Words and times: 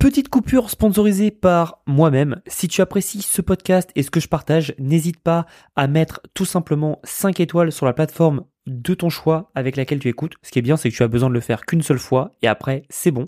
Petite 0.00 0.30
coupure 0.30 0.70
sponsorisée 0.70 1.30
par 1.30 1.82
moi-même. 1.86 2.40
Si 2.46 2.68
tu 2.68 2.80
apprécies 2.80 3.20
ce 3.20 3.42
podcast 3.42 3.90
et 3.96 4.02
ce 4.02 4.10
que 4.10 4.18
je 4.18 4.28
partage, 4.28 4.74
n'hésite 4.78 5.20
pas 5.20 5.44
à 5.76 5.88
mettre 5.88 6.22
tout 6.32 6.46
simplement 6.46 7.00
5 7.04 7.38
étoiles 7.38 7.70
sur 7.70 7.84
la 7.84 7.92
plateforme 7.92 8.46
de 8.66 8.94
ton 8.94 9.10
choix 9.10 9.50
avec 9.54 9.76
laquelle 9.76 9.98
tu 9.98 10.08
écoutes. 10.08 10.36
Ce 10.42 10.50
qui 10.50 10.58
est 10.58 10.62
bien, 10.62 10.78
c'est 10.78 10.90
que 10.90 10.96
tu 10.96 11.02
as 11.02 11.08
besoin 11.08 11.28
de 11.28 11.34
le 11.34 11.40
faire 11.40 11.66
qu'une 11.66 11.82
seule 11.82 11.98
fois 11.98 12.34
et 12.40 12.48
après, 12.48 12.84
c'est 12.88 13.10
bon. 13.10 13.26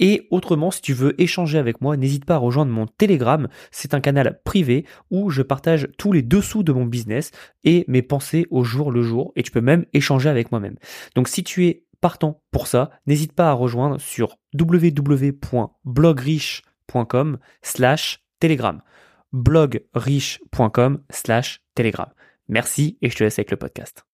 Et 0.00 0.26
autrement, 0.30 0.70
si 0.70 0.80
tu 0.80 0.94
veux 0.94 1.20
échanger 1.20 1.58
avec 1.58 1.82
moi, 1.82 1.98
n'hésite 1.98 2.24
pas 2.24 2.36
à 2.36 2.38
rejoindre 2.38 2.72
mon 2.72 2.86
Telegram. 2.86 3.46
C'est 3.70 3.92
un 3.92 4.00
canal 4.00 4.40
privé 4.44 4.86
où 5.10 5.28
je 5.28 5.42
partage 5.42 5.88
tous 5.98 6.12
les 6.12 6.22
dessous 6.22 6.62
de 6.62 6.72
mon 6.72 6.86
business 6.86 7.32
et 7.64 7.84
mes 7.86 8.02
pensées 8.02 8.46
au 8.50 8.64
jour 8.64 8.90
le 8.90 9.02
jour 9.02 9.32
et 9.36 9.42
tu 9.42 9.50
peux 9.50 9.60
même 9.60 9.84
échanger 9.92 10.30
avec 10.30 10.52
moi-même. 10.52 10.76
Donc 11.16 11.28
si 11.28 11.44
tu 11.44 11.66
es 11.66 11.83
partant 12.04 12.42
pour 12.50 12.66
ça, 12.66 12.90
n'hésite 13.06 13.32
pas 13.32 13.48
à 13.48 13.54
rejoindre 13.54 13.98
sur 13.98 14.36
www.blogriche.com 14.52 17.38
slash 17.62 18.22
telegram. 18.40 18.82
blogriche.com 19.32 21.00
slash 21.08 21.62
telegram. 21.74 22.08
Merci 22.46 22.98
et 23.00 23.08
je 23.08 23.16
te 23.16 23.24
laisse 23.24 23.38
avec 23.38 23.50
le 23.50 23.56
podcast. 23.56 24.04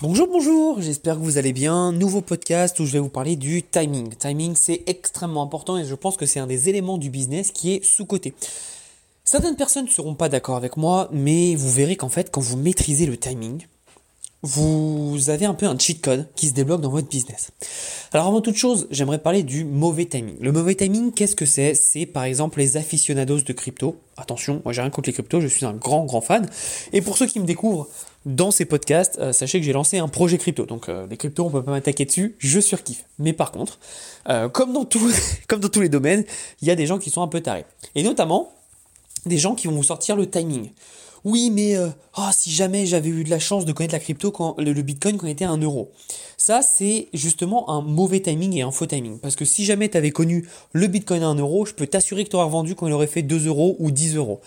Bonjour, 0.00 0.26
bonjour, 0.26 0.80
j'espère 0.80 1.16
que 1.16 1.20
vous 1.20 1.36
allez 1.36 1.52
bien. 1.52 1.92
Nouveau 1.92 2.22
podcast 2.22 2.80
où 2.80 2.86
je 2.86 2.92
vais 2.92 2.98
vous 2.98 3.10
parler 3.10 3.36
du 3.36 3.62
timing. 3.62 4.14
Timing, 4.14 4.56
c'est 4.56 4.84
extrêmement 4.86 5.42
important 5.42 5.76
et 5.76 5.84
je 5.84 5.94
pense 5.94 6.16
que 6.16 6.24
c'est 6.24 6.40
un 6.40 6.46
des 6.46 6.70
éléments 6.70 6.96
du 6.96 7.10
business 7.10 7.52
qui 7.52 7.74
est 7.74 7.84
sous-côté. 7.84 8.32
Certaines 9.24 9.56
personnes 9.56 9.84
ne 9.84 9.90
seront 9.90 10.14
pas 10.14 10.30
d'accord 10.30 10.56
avec 10.56 10.78
moi, 10.78 11.10
mais 11.12 11.54
vous 11.56 11.68
verrez 11.68 11.96
qu'en 11.96 12.08
fait, 12.08 12.30
quand 12.30 12.40
vous 12.40 12.56
maîtrisez 12.56 13.04
le 13.04 13.18
timing, 13.18 13.66
vous 14.42 15.30
avez 15.30 15.46
un 15.46 15.54
peu 15.54 15.66
un 15.66 15.78
cheat 15.78 16.02
code 16.02 16.26
qui 16.34 16.48
se 16.48 16.52
débloque 16.52 16.80
dans 16.80 16.90
votre 16.90 17.08
business. 17.08 17.50
Alors 18.12 18.26
avant 18.26 18.40
toute 18.40 18.56
chose, 18.56 18.88
j'aimerais 18.90 19.18
parler 19.18 19.44
du 19.44 19.64
mauvais 19.64 20.06
timing. 20.06 20.34
Le 20.40 20.50
mauvais 20.50 20.74
timing, 20.74 21.12
qu'est-ce 21.12 21.36
que 21.36 21.46
c'est? 21.46 21.74
C'est 21.74 22.06
par 22.06 22.24
exemple 22.24 22.58
les 22.58 22.76
aficionados 22.76 23.42
de 23.42 23.52
crypto. 23.52 24.00
Attention, 24.16 24.60
moi 24.64 24.72
j'ai 24.72 24.82
rien 24.82 24.90
contre 24.90 25.08
les 25.08 25.12
cryptos, 25.12 25.40
je 25.40 25.46
suis 25.46 25.64
un 25.64 25.72
grand 25.72 26.04
grand 26.06 26.20
fan. 26.20 26.48
Et 26.92 27.00
pour 27.02 27.16
ceux 27.16 27.26
qui 27.26 27.38
me 27.38 27.46
découvrent 27.46 27.86
dans 28.26 28.50
ces 28.50 28.64
podcasts, 28.64 29.18
euh, 29.20 29.32
sachez 29.32 29.60
que 29.60 29.64
j'ai 29.64 29.72
lancé 29.72 29.98
un 29.98 30.08
projet 30.08 30.38
crypto. 30.38 30.66
Donc 30.66 30.88
euh, 30.88 31.06
les 31.08 31.16
cryptos, 31.16 31.46
on 31.46 31.50
peut 31.50 31.62
pas 31.62 31.70
m'attaquer 31.70 32.04
dessus, 32.04 32.34
je 32.38 32.58
surkiffe. 32.58 33.04
Mais 33.20 33.32
par 33.32 33.52
contre, 33.52 33.78
euh, 34.28 34.48
comme, 34.48 34.72
dans 34.72 34.88
comme 35.48 35.60
dans 35.60 35.68
tous 35.68 35.80
les 35.80 35.88
domaines, 35.88 36.24
il 36.60 36.68
y 36.68 36.70
a 36.72 36.74
des 36.74 36.86
gens 36.86 36.98
qui 36.98 37.10
sont 37.10 37.22
un 37.22 37.28
peu 37.28 37.40
tarés. 37.40 37.64
Et 37.94 38.02
notamment, 38.02 38.52
des 39.24 39.38
gens 39.38 39.54
qui 39.54 39.68
vont 39.68 39.74
vous 39.74 39.84
sortir 39.84 40.16
le 40.16 40.28
timing 40.28 40.70
oui, 41.24 41.50
mais 41.50 41.76
euh, 41.76 41.88
oh, 42.18 42.28
si 42.32 42.50
jamais 42.50 42.84
j'avais 42.84 43.08
eu 43.08 43.22
de 43.22 43.30
la 43.30 43.38
chance 43.38 43.64
de 43.64 43.72
connaître 43.72 43.94
la 43.94 44.00
crypto 44.00 44.32
quand 44.32 44.56
le, 44.58 44.72
Bitcoin 44.82 45.18
quand 45.18 45.26
il 45.26 45.30
était 45.30 45.44
à 45.44 45.50
1 45.50 45.58
euro. 45.58 45.92
Ça, 46.36 46.62
c'est 46.62 47.08
justement 47.12 47.70
un 47.70 47.80
mauvais 47.80 48.20
timing 48.20 48.56
et 48.56 48.62
un 48.62 48.72
faux 48.72 48.86
timing. 48.86 49.18
Parce 49.20 49.36
que 49.36 49.44
si 49.44 49.64
jamais 49.64 49.88
tu 49.88 49.96
avais 49.96 50.10
connu 50.10 50.48
le 50.72 50.86
Bitcoin 50.88 51.22
à 51.22 51.26
1 51.26 51.36
euro, 51.36 51.64
je 51.64 51.74
peux 51.74 51.86
t'assurer 51.86 52.24
que 52.24 52.30
tu 52.30 52.36
aurais 52.36 52.46
revendu 52.46 52.74
quand 52.74 52.88
il 52.88 52.92
aurait 52.92 53.06
fait 53.06 53.22
2 53.22 53.46
euros 53.46 53.76
ou 53.78 53.92
10 53.92 54.16
euros. 54.16 54.40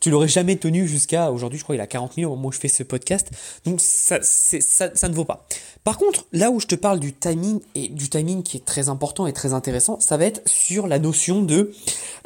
Tu 0.00 0.08
l'aurais 0.08 0.28
jamais 0.28 0.56
tenu 0.56 0.88
jusqu'à 0.88 1.30
aujourd'hui, 1.30 1.58
je 1.58 1.64
crois 1.64 1.74
qu'il 1.74 1.82
a 1.82 1.86
40 1.86 2.14
000 2.14 2.32
au 2.32 2.34
moment 2.34 2.48
où 2.48 2.52
je 2.52 2.58
fais 2.58 2.68
ce 2.68 2.82
podcast. 2.82 3.30
Donc 3.66 3.80
ça 3.80 4.18
ne 4.18 5.14
vaut 5.14 5.26
pas. 5.26 5.46
Par 5.84 5.98
contre, 5.98 6.24
là 6.32 6.50
où 6.50 6.58
je 6.58 6.66
te 6.66 6.74
parle 6.74 7.00
du 7.00 7.12
timing 7.12 7.60
et 7.74 7.88
du 7.88 8.08
timing 8.08 8.42
qui 8.42 8.56
est 8.56 8.64
très 8.64 8.88
important 8.88 9.26
et 9.26 9.32
très 9.32 9.52
intéressant, 9.52 10.00
ça 10.00 10.16
va 10.16 10.24
être 10.24 10.40
sur 10.48 10.86
la 10.86 10.98
notion 10.98 11.42
de 11.42 11.72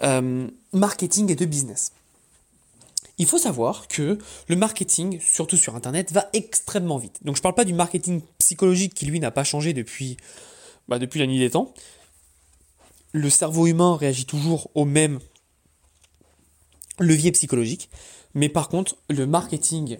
euh, 0.02 0.46
marketing 0.72 1.33
et 1.33 1.34
de 1.34 1.44
business. 1.46 1.91
Il 3.18 3.26
faut 3.26 3.38
savoir 3.38 3.86
que 3.88 4.18
le 4.48 4.56
marketing, 4.56 5.20
surtout 5.20 5.56
sur 5.56 5.76
Internet, 5.76 6.12
va 6.12 6.28
extrêmement 6.32 6.98
vite. 6.98 7.18
Donc 7.22 7.36
je 7.36 7.40
ne 7.40 7.42
parle 7.42 7.54
pas 7.54 7.64
du 7.64 7.74
marketing 7.74 8.22
psychologique 8.38 8.94
qui 8.94 9.06
lui 9.06 9.20
n'a 9.20 9.30
pas 9.30 9.44
changé 9.44 9.72
depuis, 9.72 10.16
bah, 10.88 10.98
depuis 10.98 11.20
la 11.20 11.26
nuit 11.26 11.38
des 11.38 11.50
temps. 11.50 11.72
Le 13.12 13.30
cerveau 13.30 13.66
humain 13.66 13.96
réagit 13.96 14.26
toujours 14.26 14.70
au 14.74 14.84
même 14.84 15.20
levier 16.98 17.32
psychologique. 17.32 17.88
Mais 18.34 18.48
par 18.48 18.68
contre, 18.68 18.96
le 19.08 19.26
marketing 19.26 19.98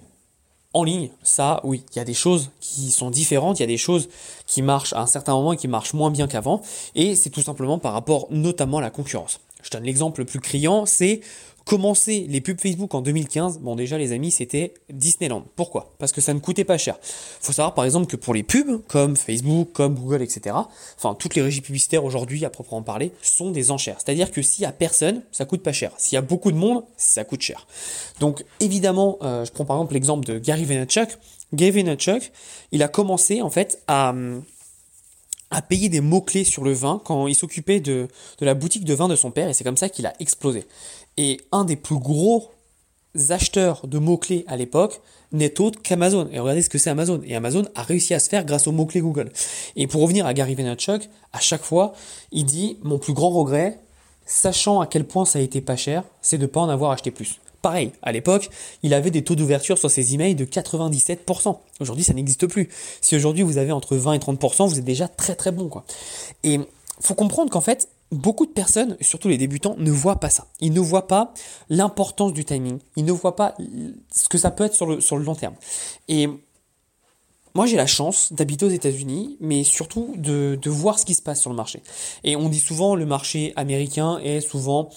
en 0.73 0.83
ligne, 0.83 1.11
ça, 1.23 1.61
oui, 1.63 1.85
il 1.93 1.97
y 1.97 2.01
a 2.01 2.05
des 2.05 2.15
choses 2.15 2.51
qui 2.61 2.91
sont 2.91 3.11
différentes, 3.11 3.61
il 3.61 3.63
y 3.63 3.65
a 3.65 3.69
des 3.69 3.79
choses 3.79 4.09
qui 4.47 4.61
marchent 4.61 4.93
à 4.93 5.01
un 5.01 5.07
certain 5.07 5.33
moment 5.33 5.53
et 5.53 5.57
qui 5.57 5.69
marchent 5.69 5.95
moins 5.95 6.11
bien 6.11 6.27
qu'avant, 6.27 6.63
et 6.97 7.15
c'est 7.15 7.31
tout 7.31 7.43
simplement 7.43 7.79
par 7.79 7.93
rapport 7.93 8.27
notamment 8.31 8.79
à 8.79 8.81
la 8.81 8.91
concurrence. 8.91 9.39
Je 9.63 9.71
donne 9.71 9.85
l'exemple 9.85 10.21
le 10.21 10.27
plus 10.27 10.41
criant, 10.41 10.85
c'est 10.85 11.21
commencer 11.65 12.27
les 12.29 12.41
pubs 12.41 12.61
Facebook 12.61 12.95
en 12.95 13.01
2015, 13.01 13.59
bon 13.61 13.75
déjà 13.75 13.99
les 13.99 14.13
amis, 14.13 14.31
c'était 14.31 14.75
Disneyland. 14.91 15.45
Pourquoi? 15.57 15.95
Parce 15.99 16.13
que 16.13 16.21
ça 16.21 16.35
ne 16.35 16.39
coûtait 16.39 16.65
pas 16.65 16.79
cher. 16.79 16.97
Il 17.03 17.47
faut 17.47 17.53
savoir 17.53 17.75
par 17.75 17.85
exemple 17.85 18.07
que 18.07 18.17
pour 18.17 18.35
les 18.35 18.43
pubs, 18.43 18.83
comme 18.87 19.17
Facebook, 19.17 19.71
comme 19.73 19.95
Google, 19.95 20.23
etc., 20.23 20.57
enfin 20.97 21.15
toutes 21.15 21.35
les 21.35 21.43
régies 21.43 21.63
publicitaires 21.63 22.05
aujourd'hui 22.05 22.45
à 22.45 22.51
proprement 22.51 22.83
parler, 22.83 23.13
sont 23.23 23.51
des 23.51 23.71
enchères. 23.71 23.97
C'est-à-dire 23.99 24.31
que 24.31 24.43
s'il 24.43 24.63
y 24.63 24.67
a 24.67 24.73
personne, 24.73 25.23
ça 25.33 25.45
coûte 25.45 25.63
pas 25.63 25.73
cher. 25.73 25.93
S'il 25.97 26.15
y 26.15 26.19
a 26.19 26.23
beaucoup 26.23 26.53
de 26.53 26.57
monde, 26.57 26.85
ça 26.97 27.25
coûte 27.25 27.43
cher. 27.43 27.67
Donc 28.21 28.45
évidemment, 28.61 29.19
euh, 29.23 29.45
je 29.45 29.53
prends 29.53 29.65
par 29.65 29.77
exemple 29.77 29.95
l'exemple 29.95 30.27
de 30.27 30.39
Gary 30.39 30.65
Vaynerchuk. 30.65 31.19
Gary 31.53 31.71
Vaynerchuk, 31.71 32.33
il 32.73 32.83
a 32.83 32.89
commencé 32.89 33.41
en 33.43 33.51
fait 33.51 33.83
à 33.87 34.15
payer 35.69 35.89
des 35.89 36.01
mots-clés 36.01 36.45
sur 36.45 36.65
le 36.65 36.73
vin 36.73 37.01
quand 37.05 37.27
il 37.29 37.35
s'occupait 37.35 37.81
de, 37.81 38.09
de, 38.39 38.45
la 38.45 38.55
boutique 38.55 38.85
de 38.85 38.93
vin 38.93 39.09
de 39.09 39.17
son 39.17 39.31
père 39.31 39.49
et 39.49 39.55
c'est 39.55 39.65
comme 39.65 39.77
ça 39.77 39.89
qu'il 39.89 40.05
a 40.07 40.13
explosé. 40.19 40.67
Et 41.17 41.41
un 41.53 41.65
des 41.65 41.77
plus 41.77 41.99
gros 41.99 42.51
acheteurs 43.31 43.87
de 43.87 43.99
mots-clés 43.99 44.45
à 44.49 44.57
l'époque 44.57 45.01
n'est 45.33 45.61
autre 45.61 45.81
qu'Amazon. 45.83 46.29
Et 46.33 46.39
regardez 46.39 46.63
ce 46.63 46.69
que 46.69 46.79
c'est 46.79 46.91
Amazon. 46.91 47.21
Et 47.25 47.35
Amazon 47.35 47.65
a 47.75 47.83
réussi 47.83 48.15
à 48.15 48.19
se 48.19 48.29
faire 48.29 48.45
grâce 48.45 48.67
aux 48.67 48.73
mots-clés 48.73 49.01
Google. 49.01 49.31
Et 49.77 49.87
pour 49.87 50.03
revenir 50.03 50.27
à 50.27 50.35
Gary 50.35 50.55
Vaynerchuk, 50.55 51.09
à 51.33 51.41
chaque 51.41 51.63
fois, 51.63 51.93
il 52.33 52.45
dit 52.45 52.79
mon 52.83 52.99
plus 52.99 53.13
grand 53.13 53.31
regret, 53.31 53.79
sachant 54.27 54.81
à 54.81 54.87
quel 54.87 55.05
point 55.05 55.25
ça 55.25 55.39
a 55.39 55.43
été 55.43 55.61
pas 55.61 55.77
cher, 55.77 56.05
c'est 56.23 56.39
de 56.39 56.43
ne 56.43 56.47
pas 56.47 56.61
en 56.61 56.69
avoir 56.69 56.91
acheté 56.91 57.11
plus. 57.11 57.41
Pareil, 57.63 57.93
à 58.03 58.13
l'époque, 58.13 58.51
il 58.83 58.93
avait 58.93 59.11
des 59.11 59.25
taux 59.25 59.35
d'ouverture 59.35 59.79
sur 59.79 59.91
ses 59.91 60.13
emails 60.15 60.35
de 60.35 60.45
97%. 60.45 61.57
Aujourd'hui, 61.81 62.05
ça 62.05 62.13
n'existe 62.13 62.47
plus. 62.47 62.69
Si 63.01 63.17
aujourd'hui 63.17 63.43
vous 63.43 63.57
avez 63.57 63.73
entre 63.73 63.97
20 63.97 64.13
et 64.13 64.19
30%, 64.19 64.69
vous 64.69 64.79
êtes 64.79 64.85
déjà 64.85 65.09
très 65.09 65.35
très 65.35 65.51
bon 65.51 65.69
quoi. 65.69 65.85
Et 66.43 66.61
faut 67.01 67.15
comprendre 67.15 67.51
qu'en 67.51 67.63
fait, 67.63 67.89
beaucoup 68.15 68.47
de 68.47 68.53
personnes, 68.53 68.97
surtout 69.01 69.29
les 69.29 69.39
débutants, 69.39 69.75
ne 69.79 69.91
voient 69.91 70.21
pas 70.21 70.31
ça. 70.31 70.47
Ils 70.61 70.73
ne 70.73 70.81
voient 70.81 71.07
pas 71.07 71.33
l'importance 71.69 72.33
du 72.33 72.45
timing. 72.45 72.79
Ils 72.97 73.05
ne 73.05 73.13
voient 73.13 73.37
pas 73.37 73.55
ce 74.13 74.29
que 74.29 74.39
ça 74.39 74.51
peut 74.51 74.65
être 74.65 74.75
sur 74.75 74.87
le, 74.87 75.25
long 75.25 75.35
terme. 75.35 75.55
Et 76.09 76.29
moi, 77.55 77.67
j'ai 77.67 77.77
la 77.77 77.87
chance 77.87 78.33
d'habiter 78.33 78.67
aux 78.67 78.71
États-Unis, 78.71 79.37
mais 79.41 79.65
surtout 79.65 80.15
de, 80.17 80.59
de, 80.61 80.71
voir 80.71 80.99
ce 80.99 81.05
qui 81.05 81.15
se 81.15 81.23
passe 81.23 81.41
sur 81.41 81.51
le 81.51 81.57
marché. 81.57 81.83
Et 82.25 82.37
on 82.37 82.49
dit 82.49 82.61
souvent 82.61 82.97
le 82.97 83.07
marché 83.07 83.53
américain 83.57 84.19
est 84.19 84.41
souvent 84.41 84.91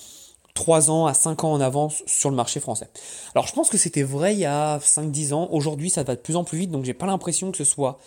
3 0.58 0.90
ans 0.90 1.06
à 1.06 1.14
5 1.14 1.44
ans 1.44 1.52
en 1.54 1.62
avance 1.62 2.02
sur 2.08 2.32
le 2.32 2.36
marché 2.36 2.60
français. 2.60 2.90
Alors 3.36 3.46
je 3.46 3.54
pense 3.54 3.70
que 3.70 3.78
c'était 3.78 4.02
vrai 4.02 4.34
il 4.34 4.40
y 4.40 4.46
a 4.46 4.80
5-10 4.80 5.34
ans. 5.34 5.48
Aujourd'hui, 5.52 5.92
ça 5.92 6.02
va 6.02 6.16
de 6.16 6.20
plus 6.20 6.36
en 6.36 6.44
plus 6.44 6.58
vite, 6.58 6.72
donc 6.72 6.84
j'ai 6.84 6.96
pas 6.96 7.06
l'impression 7.06 7.52
que 7.52 7.58
ce 7.58 7.64
soit 7.64 8.00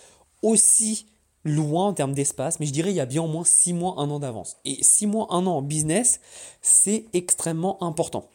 aussi 0.42 1.06
loin 1.44 1.88
en 1.88 1.92
termes 1.92 2.12
d'espace, 2.12 2.60
mais 2.60 2.66
je 2.66 2.72
dirais 2.72 2.90
il 2.90 2.96
y 2.96 3.00
a 3.00 3.06
bien 3.06 3.22
au 3.22 3.26
moins 3.26 3.44
6 3.44 3.72
mois, 3.72 3.94
1 3.98 4.10
an 4.10 4.18
d'avance. 4.18 4.56
Et 4.64 4.82
6 4.82 5.06
mois, 5.06 5.26
1 5.30 5.46
an 5.46 5.56
en 5.56 5.62
business, 5.62 6.20
c'est 6.62 7.04
extrêmement 7.12 7.82
important. 7.82 8.28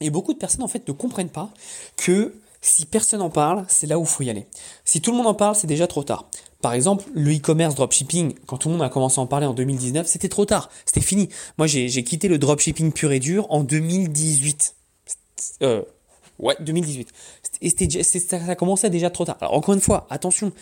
Et 0.00 0.10
beaucoup 0.10 0.32
de 0.32 0.38
personnes 0.38 0.62
en 0.62 0.68
fait 0.68 0.86
ne 0.86 0.92
comprennent 0.92 1.28
pas 1.28 1.50
que 1.96 2.34
si 2.62 2.86
personne 2.86 3.22
en 3.22 3.30
parle, 3.30 3.64
c'est 3.68 3.86
là 3.86 3.98
où 3.98 4.02
il 4.02 4.08
faut 4.08 4.22
y 4.22 4.30
aller. 4.30 4.46
Si 4.84 5.00
tout 5.00 5.10
le 5.10 5.16
monde 5.16 5.26
en 5.26 5.34
parle, 5.34 5.54
c'est 5.54 5.66
déjà 5.66 5.86
trop 5.86 6.04
tard. 6.04 6.28
Par 6.60 6.74
exemple, 6.74 7.04
le 7.14 7.34
e-commerce 7.34 7.74
dropshipping, 7.74 8.34
quand 8.46 8.58
tout 8.58 8.68
le 8.68 8.74
monde 8.74 8.82
a 8.82 8.90
commencé 8.90 9.18
à 9.18 9.22
en 9.22 9.26
parler 9.26 9.46
en 9.46 9.54
2019, 9.54 10.06
c'était 10.06 10.28
trop 10.28 10.44
tard. 10.44 10.68
C'était 10.84 11.00
fini. 11.00 11.30
Moi, 11.56 11.66
j'ai 11.66 12.04
quitté 12.04 12.28
le 12.28 12.36
dropshipping 12.38 12.92
pur 12.92 13.12
et 13.12 13.18
dur 13.18 13.46
en 13.48 13.62
2018. 13.62 14.74
Euh, 15.62 15.82
ouais, 16.38 16.54
2018. 16.60 17.08
Et 17.62 17.70
ça 17.70 18.36
a 18.46 18.54
commencé 18.54 18.90
déjà 18.90 19.08
trop 19.08 19.24
tard. 19.24 19.38
Alors, 19.40 19.54
encore 19.54 19.74
une 19.74 19.80
fois, 19.80 20.06
attention, 20.10 20.52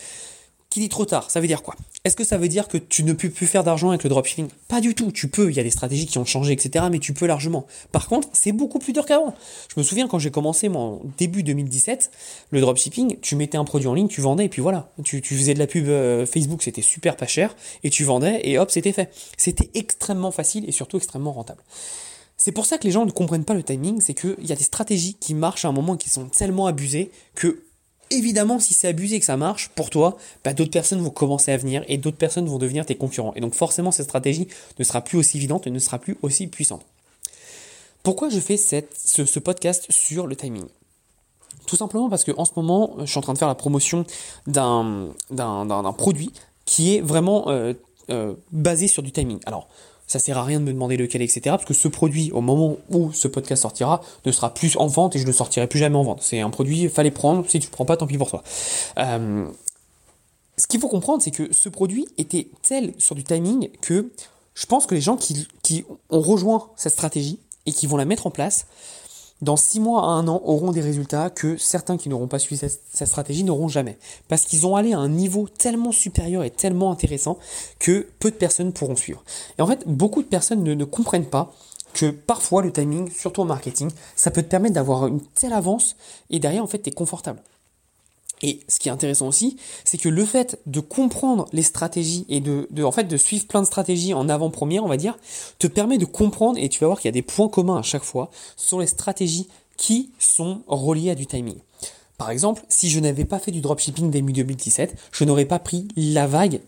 trop 0.86 1.04
tard, 1.04 1.30
ça 1.30 1.40
veut 1.40 1.48
dire 1.48 1.64
quoi? 1.64 1.74
Est-ce 2.04 2.14
que 2.14 2.22
ça 2.22 2.38
veut 2.38 2.46
dire 2.46 2.68
que 2.68 2.78
tu 2.78 3.02
ne 3.02 3.12
peux 3.12 3.28
plus 3.28 3.46
faire 3.46 3.64
d'argent 3.64 3.88
avec 3.88 4.04
le 4.04 4.10
dropshipping? 4.10 4.46
Pas 4.68 4.80
du 4.80 4.94
tout, 4.94 5.10
tu 5.10 5.28
peux, 5.28 5.50
il 5.50 5.56
y 5.56 5.60
a 5.60 5.64
des 5.64 5.70
stratégies 5.70 6.06
qui 6.06 6.19
ont 6.19 6.25
changé, 6.25 6.52
etc., 6.52 6.84
mais 6.90 7.00
tu 7.00 7.12
peux 7.12 7.26
largement. 7.26 7.66
Par 7.90 8.06
contre, 8.06 8.28
c'est 8.32 8.52
beaucoup 8.52 8.78
plus 8.78 8.92
dur 8.92 9.04
qu'avant. 9.04 9.34
Je 9.75 9.80
me 9.80 9.82
souviens 9.82 10.06
quand 10.06 10.20
j'ai 10.20 10.30
commencé, 10.30 10.69
mon 10.69 11.00
début 11.19 11.42
2017, 11.42 12.10
le 12.50 12.60
dropshipping, 12.60 13.19
tu 13.20 13.34
mettais 13.34 13.58
un 13.58 13.64
produit 13.64 13.88
en 13.88 13.94
ligne, 13.94 14.08
tu 14.08 14.20
vendais, 14.20 14.44
et 14.44 14.48
puis 14.48 14.62
voilà. 14.62 14.90
Tu, 15.02 15.20
faisais 15.20 15.54
de 15.54 15.58
la 15.58 15.66
pub 15.66 15.88
euh, 15.88 16.25
Facebook, 16.25 16.62
c'était 16.62 16.82
super 16.82 17.16
pas 17.16 17.26
cher, 17.26 17.56
et 17.82 17.90
tu 17.90 18.04
vendais, 18.04 18.40
et 18.44 18.58
hop, 18.58 18.70
c'était 18.70 18.92
fait. 18.92 19.12
C'était 19.36 19.70
extrêmement 19.74 20.31
facile 20.31 20.64
et 20.69 20.72
surtout 20.72 20.98
extrêmement 20.98 21.32
rentable. 21.32 21.62
C'est 22.40 22.52
pour 22.52 22.66
ça 22.66 22.78
que 22.78 22.84
les 22.84 22.92
gens 22.92 23.04
ne 23.04 23.10
comprennent 23.10 23.44
pas 23.44 23.54
le 23.54 23.64
timing, 23.64 24.00
c'est 24.00 24.14
qu'il 24.14 24.46
y 24.46 24.52
a 24.52 24.56
des 24.56 24.62
stratégies 24.62 25.14
qui 25.14 25.34
marchent 25.34 25.64
à 25.64 25.69
un 25.69 25.72
moment 25.72 25.96
qui 25.96 26.08
sont 26.08 26.26
tellement 26.26 26.69
abusées 26.69 27.10
que 27.34 27.64
évidemment, 28.10 28.58
si 28.58 28.75
c'est 28.75 28.88
abusé 28.88 29.16
et 29.16 29.20
que 29.20 29.26
ça 29.26 29.37
marche 29.37 29.69
pour 29.70 29.90
toi, 29.90 30.16
bah, 30.44 30.52
d'autres 30.52 30.70
personnes 30.70 31.00
vont 31.00 31.10
commencer 31.10 31.52
à 31.52 31.56
venir 31.56 31.84
et 31.88 31.99
d'autres 31.99 32.16
personnes 32.16 32.46
vont 32.46 32.58
devenir 32.58 32.87
tes 32.87 32.96
concurrents. 32.96 33.32
Et 33.37 33.40
donc 33.40 33.55
forcément, 33.55 33.90
cette 33.90 34.06
stratégie 34.06 34.49
ne 34.78 34.84
sera 34.84 35.00
plus 35.02 35.19
aussi 35.19 35.37
évidente 35.37 35.66
et 35.66 35.70
ne 35.70 35.78
sera 35.78 35.99
plus 35.99 36.16
aussi 36.22 36.46
puissante. 36.46 36.84
Pourquoi 38.02 38.31
je 38.31 38.40
fais 38.40 38.56
ce, 38.56 39.38
podcast 39.38 39.87
sur 39.90 40.26
le 40.26 40.37
timing? 40.37 40.66
Tout 41.66 41.76
simplement 41.76 42.08
parce 42.08 42.25
que 42.25 42.32
en 42.38 42.44
ce 42.44 42.52
moment, 42.56 42.94
je 43.00 43.05
suis 43.05 43.19
en 43.19 43.22
train 43.22 43.34
de 43.34 43.38
faire 43.38 43.49
la 43.49 43.55
promotion 43.55 44.05
d'un, 44.46 45.08
d'un, 45.31 45.93
produit 45.93 46.32
qui 46.64 46.96
est 46.96 47.00
vraiment 47.00 47.50
euh, 47.50 47.75
euh, 48.10 48.34
basé 48.52 48.88
sur 48.88 49.02
du 49.02 49.12
timing. 49.12 49.40
Alors, 49.44 49.69
ça 50.08 50.19
sert 50.19 50.38
à 50.38 50.43
rien 50.43 50.58
de 50.58 50.64
me 50.64 50.72
demander 50.72 50.96
lequel, 50.96 51.22
etc. 51.22 51.40
Parce 51.44 51.66
que 51.66 51.75
ce 51.75 51.87
produit, 51.87 52.32
au 52.32 52.40
moment 52.40 52.78
où 52.90 53.12
ce 53.12 53.28
podcast 53.28 53.62
sortira, 53.62 54.00
ne 54.25 54.32
sera 54.32 54.52
plus 54.52 54.76
en 54.76 54.87
vente 54.87 55.14
et 55.14 55.19
je 55.20 55.26
ne 55.26 55.32
sortirai 55.32 55.69
plus 55.69 55.78
jamais 55.78 55.96
en 55.96 56.02
vente. 56.02 56.22
C'est 56.22 56.40
un 56.40 56.50
produit, 56.50 56.88
fallait 56.88 57.10
prendre. 57.10 57.49
Si 57.49 57.60
tu 57.60 57.69
ne 57.69 57.70
prends 57.70 57.84
pas, 57.84 57.96
tant 57.96 58.06
pis 58.06 58.19
pour 58.19 58.31
toi. 58.31 58.43
Euh, 58.99 59.46
ce 60.56 60.66
qu'il 60.66 60.81
faut 60.81 60.88
comprendre, 60.88 61.22
c'est 61.22 61.31
que 61.31 61.52
ce 61.52 61.69
produit 61.69 62.08
était 62.16 62.49
tel 62.62 62.94
sur 62.99 63.14
du 63.14 63.22
timing 63.22 63.69
que 63.81 64.10
je 64.55 64.66
pense 64.66 64.87
que 64.87 64.94
les 64.94 65.00
gens 65.00 65.16
qui, 65.16 65.46
qui 65.62 65.84
ont 66.10 66.20
rejoint 66.20 66.70
cette 66.75 66.94
stratégie 66.94 67.38
et 67.66 67.72
qui 67.72 67.87
vont 67.87 67.99
la 67.99 68.06
mettre 68.06 68.26
en 68.26 68.31
place, 68.31 68.66
dans 69.40 69.56
six 69.56 69.81
mois 69.81 70.02
à 70.02 70.06
un 70.06 70.26
an, 70.29 70.43
auront 70.44 70.73
des 70.73 70.81
résultats 70.81 71.31
que 71.31 71.56
certains 71.56 71.96
qui 71.96 72.08
n'auront 72.08 72.26
pas 72.26 72.38
suivi 72.38 72.58
cette, 72.58 73.08
stratégie 73.08 73.44
n'auront 73.44 73.69
jamais. 73.69 73.99
Parce 74.29 74.44
qu'ils 74.44 74.67
ont 74.67 74.76
allé 74.76 74.93
à 74.93 74.99
un 74.99 75.08
niveau 75.08 75.49
tellement 75.49 75.93
supérieur 75.93 76.43
et 76.43 76.50
tellement 76.50 76.90
intéressant 76.90 77.38
que 77.79 78.06
peu 78.19 78.31
de 78.31 78.37
personnes 78.37 78.73
pourront 78.73 78.96
suivre. 78.96 79.23
Et 79.58 79.62
en 79.62 79.67
fait, 79.67 79.87
beaucoup 79.87 80.23
de 80.23 80.29
personnes 80.29 80.62
ne, 80.64 80.75
ne 80.75 80.85
comprennent 80.85 81.26
pas 81.26 81.52
que 81.94 82.11
parfois 82.11 82.62
le 82.62 82.73
timing, 82.73 83.11
surtout 83.11 83.43
au 83.43 83.46
marketing, 83.46 83.90
ça 84.17 84.31
peut 84.31 84.43
te 84.43 84.49
permettre 84.49 84.75
d'avoir 84.75 85.06
une 85.06 85.20
telle 85.20 85.52
avance 85.52 85.96
et 86.31 86.38
derrière, 86.38 86.62
en 86.62 86.67
fait, 86.67 86.82
tu 86.82 86.91
es 86.91 86.93
confortable. 86.93 87.41
Et 88.43 88.61
ce 88.69 88.79
qui 88.79 88.88
est 88.88 88.93
intéressant 88.93 89.26
aussi, 89.26 89.56
c'est 89.85 89.99
que 89.99 90.08
le 90.08 90.25
fait 90.25 90.61
de 90.67 90.81
comprendre 90.81 91.46
les 91.52 91.62
stratégies 91.62 92.25
et 92.29 92.40
de, 92.40 92.69
en 92.82 92.93
fait 92.93 93.05
de 93.05 93.17
suivre 93.17 93.46
plein 93.46 93.61
de 93.61 93.67
stratégies 93.67 94.14
en 94.14 94.29
avant-première, 94.29 94.85
on 94.85 94.88
va 94.88 94.96
dire, 94.96 95.19
te 95.58 95.67
permet 95.67 95.99
de 95.99 96.05
comprendre 96.05 96.58
et 96.58 96.69
tu 96.69 96.81
vas 96.81 96.87
voir 96.87 97.00
qu'il 97.00 97.08
y 97.08 97.11
a 97.11 97.12
des 97.12 97.23
points 97.23 97.49
communs 97.49 97.79
à 97.79 97.82
chaque 97.82 98.05
fois 98.05 98.31
sur 98.56 98.81
les 98.81 98.87
stratégies 98.87 99.49
qui 99.76 100.11
sont 100.19 100.62
reliées 100.67 101.11
à 101.11 101.14
du 101.14 101.26
timing. 101.26 101.56
Par 102.17 102.31
exemple, 102.31 102.62
si 102.69 102.90
je 102.90 102.99
n'avais 102.99 103.25
pas 103.25 103.38
fait 103.38 103.52
du 103.52 103.61
dropshipping 103.61 104.11
début 104.11 104.32
2017, 104.32 104.96
je 105.12 105.25
n'aurais 105.25 105.44
pas 105.44 105.61
pris 105.61 105.87
la 105.96 106.26
vague 106.26 106.61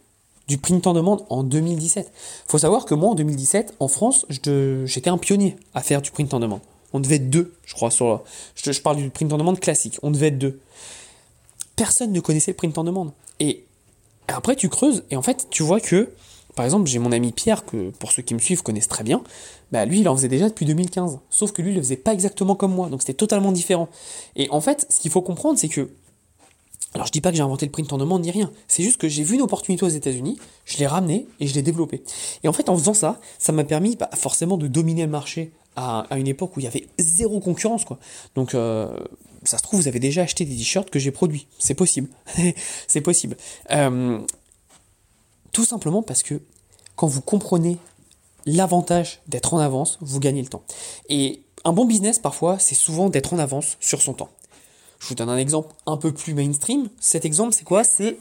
du 0.47 0.59
print 0.59 0.87
en 0.87 0.93
demande 0.93 1.25
en 1.29 1.43
2017. 1.43 2.13
Faut 2.47 2.59
savoir 2.59 2.85
que 2.85 2.95
moi 2.95 3.11
en 3.11 3.15
2017, 3.15 3.75
en 3.79 3.89
France, 3.89 4.27
j'étais 4.29 5.11
un 5.11 5.19
pionnier 5.19 5.57
à 5.75 5.83
faire 5.83 6.03
du 6.03 6.11
print 6.11 6.33
en 6.35 6.41
demande. 6.41 6.61
On 6.93 6.99
devait 6.99 7.17
être 7.17 7.31
deux, 7.31 7.55
je 7.65 7.75
crois, 7.75 7.91
sur 7.91 8.23
je, 8.57 8.73
je 8.73 8.81
parle 8.81 8.97
du 8.97 9.11
print 9.11 9.33
en 9.33 9.39
demande 9.39 9.61
classique. 9.61 9.99
On 10.03 10.11
devait 10.11 10.29
être 10.29 10.39
deux 10.39 10.61
personne 11.81 12.13
ne 12.13 12.21
connaissait 12.21 12.51
le 12.51 12.57
print 12.57 12.77
en 12.77 12.85
demande. 12.85 13.11
Et 13.39 13.65
après, 14.29 14.55
tu 14.55 14.69
creuses 14.69 15.03
et 15.11 15.17
en 15.17 15.23
fait, 15.23 15.47
tu 15.49 15.63
vois 15.63 15.81
que, 15.81 16.11
par 16.55 16.67
exemple, 16.67 16.87
j'ai 16.91 16.99
mon 16.99 17.11
ami 17.11 17.33
Pierre, 17.33 17.65
que 17.65 17.89
pour 17.89 18.13
ceux 18.13 18.23
qui 18.23 18.35
me 18.35 18.39
suivent 18.39 18.63
connaissent 18.63 18.87
très 18.87 19.03
bien, 19.03 19.23
bah 19.73 19.87
lui, 19.87 20.01
il 20.01 20.09
en 20.11 20.15
faisait 20.15 20.29
déjà 20.29 20.51
depuis 20.51 20.67
2015. 20.67 21.21
Sauf 21.31 21.53
que 21.53 21.63
lui, 21.63 21.71
il 21.71 21.77
le 21.77 21.81
faisait 21.81 21.97
pas 21.97 22.13
exactement 22.13 22.55
comme 22.55 22.75
moi, 22.75 22.91
donc 22.91 23.01
c'était 23.01 23.15
totalement 23.15 23.51
différent. 23.51 23.89
Et 24.37 24.51
en 24.51 24.61
fait, 24.61 24.87
ce 24.91 25.01
qu'il 25.01 25.11
faut 25.11 25.23
comprendre, 25.23 25.59
c'est 25.59 25.71
que 25.71 25.89
alors 26.93 27.07
je 27.07 27.13
dis 27.13 27.23
pas 27.23 27.31
que 27.31 27.37
j'ai 27.37 27.43
inventé 27.43 27.65
le 27.65 27.73
print 27.73 27.91
en 27.93 27.99
demande 27.99 28.23
ni 28.23 28.31
rien, 28.31 28.51
c'est 28.69 28.83
juste 28.83 28.97
que 28.99 29.09
j'ai 29.09 29.23
vu 29.23 29.37
une 29.37 29.43
opportunité 29.43 29.85
aux 29.85 29.89
États-Unis, 29.89 30.39
je 30.65 30.77
l'ai 30.79 30.89
ramené 30.89 31.29
et 31.39 31.47
je 31.47 31.55
l'ai 31.55 31.63
développé. 31.63 32.03
Et 32.43 32.49
en 32.49 32.53
fait 32.53 32.69
en 32.69 32.77
faisant 32.77 32.95
ça, 32.95 33.21
ça 33.39 33.53
m'a 33.53 33.63
permis 33.63 33.95
bah, 33.95 34.11
forcément 34.15 34.57
de 34.57 34.67
dominer 34.67 35.05
le 35.05 35.11
marché 35.11 35.53
à, 35.77 36.05
une 36.17 36.27
époque 36.27 36.57
où 36.57 36.61
il 36.61 36.65
y 36.65 36.67
avait 36.67 36.89
zéro 36.99 37.39
concurrence 37.39 37.85
quoi. 37.85 38.01
Donc 38.35 38.57
euh, 38.57 38.93
ça 39.45 39.59
se 39.59 39.63
trouve, 39.63 39.81
vous 39.81 39.89
avez 39.89 40.01
déjà 40.01 40.23
acheté 40.23 40.45
des 40.45 40.57
t-shirts 40.57 40.91
que 40.91 40.99
j'ai 40.99 41.11
produits. 41.11 41.47
C'est 41.59 41.75
possible. 41.75 42.09
c'est 42.87 43.01
possible. 43.01 43.37
Euh, 43.71 44.21
tout 45.53 45.65
simplement 45.65 46.03
parce 46.03 46.23
que 46.23 46.41
quand 46.97 47.07
vous 47.07 47.23
comprenez 47.23 47.79
l'avantage 48.47 49.21
d'être 49.27 49.55
en 49.55 49.59
avance, 49.59 49.99
vous 50.01 50.21
gagnez 50.21 50.43
le 50.43 50.49
temps. 50.49 50.63
Et 51.09 51.43
un 51.65 51.73
bon 51.73 51.85
business, 51.85 52.19
parfois, 52.19 52.59
c'est 52.59 52.75
souvent 52.75 53.11
d'être 53.11 53.33
en 53.33 53.39
avance 53.39 53.77
sur 53.81 54.03
son 54.03 54.15
temps. 54.15 54.31
Je 54.99 55.09
vous 55.09 55.15
donne 55.15 55.31
un 55.31 55.39
exemple 55.39 55.75
un 55.87 55.97
peu 55.97 56.13
plus 56.13 56.35
mainstream. 56.35 56.89
Cet 57.01 57.25
exemple, 57.25 57.55
c'est 57.55 57.65
quoi? 57.65 57.85
C'est 57.85 58.19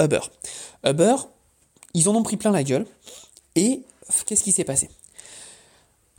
Uber. 0.00 0.20
Uber, 0.84 1.16
ils 1.94 2.08
en 2.08 2.14
ont 2.14 2.22
pris 2.22 2.36
plein 2.36 2.50
la 2.50 2.62
gueule. 2.62 2.86
Et 3.54 3.82
qu'est-ce 4.26 4.44
qui 4.44 4.52
s'est 4.52 4.64
passé? 4.64 4.90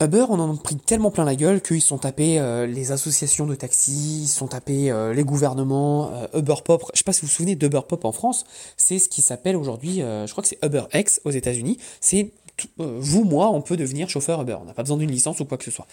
Uber, 0.00 0.26
on 0.28 0.38
en 0.38 0.54
a 0.54 0.56
pris 0.56 0.76
tellement 0.76 1.10
plein 1.10 1.24
la 1.24 1.34
gueule 1.34 1.60
qu'ils 1.60 1.82
sont 1.82 1.98
tapés 1.98 2.38
euh, 2.38 2.66
les 2.66 2.92
associations 2.92 3.46
de 3.46 3.56
taxis, 3.56 4.20
ils 4.22 4.28
sont 4.28 4.46
tapés 4.46 4.92
euh, 4.92 5.12
les 5.12 5.24
gouvernements, 5.24 6.12
euh, 6.14 6.38
Uber 6.38 6.54
Pop. 6.64 6.84
Je 6.94 6.98
sais 6.98 7.04
pas 7.04 7.12
si 7.12 7.22
vous 7.22 7.26
vous 7.26 7.32
souvenez 7.32 7.56
d'Uber 7.56 7.80
Pop 7.88 8.04
en 8.04 8.12
France, 8.12 8.46
c'est 8.76 9.00
ce 9.00 9.08
qui 9.08 9.22
s'appelle 9.22 9.56
aujourd'hui, 9.56 9.96
je 9.96 10.30
crois 10.30 10.42
que 10.42 10.48
c'est 10.48 10.64
Uber 10.64 10.84
X 10.94 11.20
aux 11.24 11.32
États-Unis. 11.32 11.78
C'est 12.00 12.30
vous, 12.76 13.24
moi, 13.24 13.50
on 13.50 13.60
peut 13.60 13.76
devenir 13.76 14.08
chauffeur 14.08 14.40
Uber. 14.42 14.56
On 14.60 14.64
n'a 14.64 14.72
pas 14.72 14.82
besoin 14.82 14.96
d'une 14.96 15.10
licence 15.10 15.38
ou 15.38 15.44
quoi 15.44 15.58
que 15.58 15.64
ce 15.64 15.70
soit. 15.70 15.86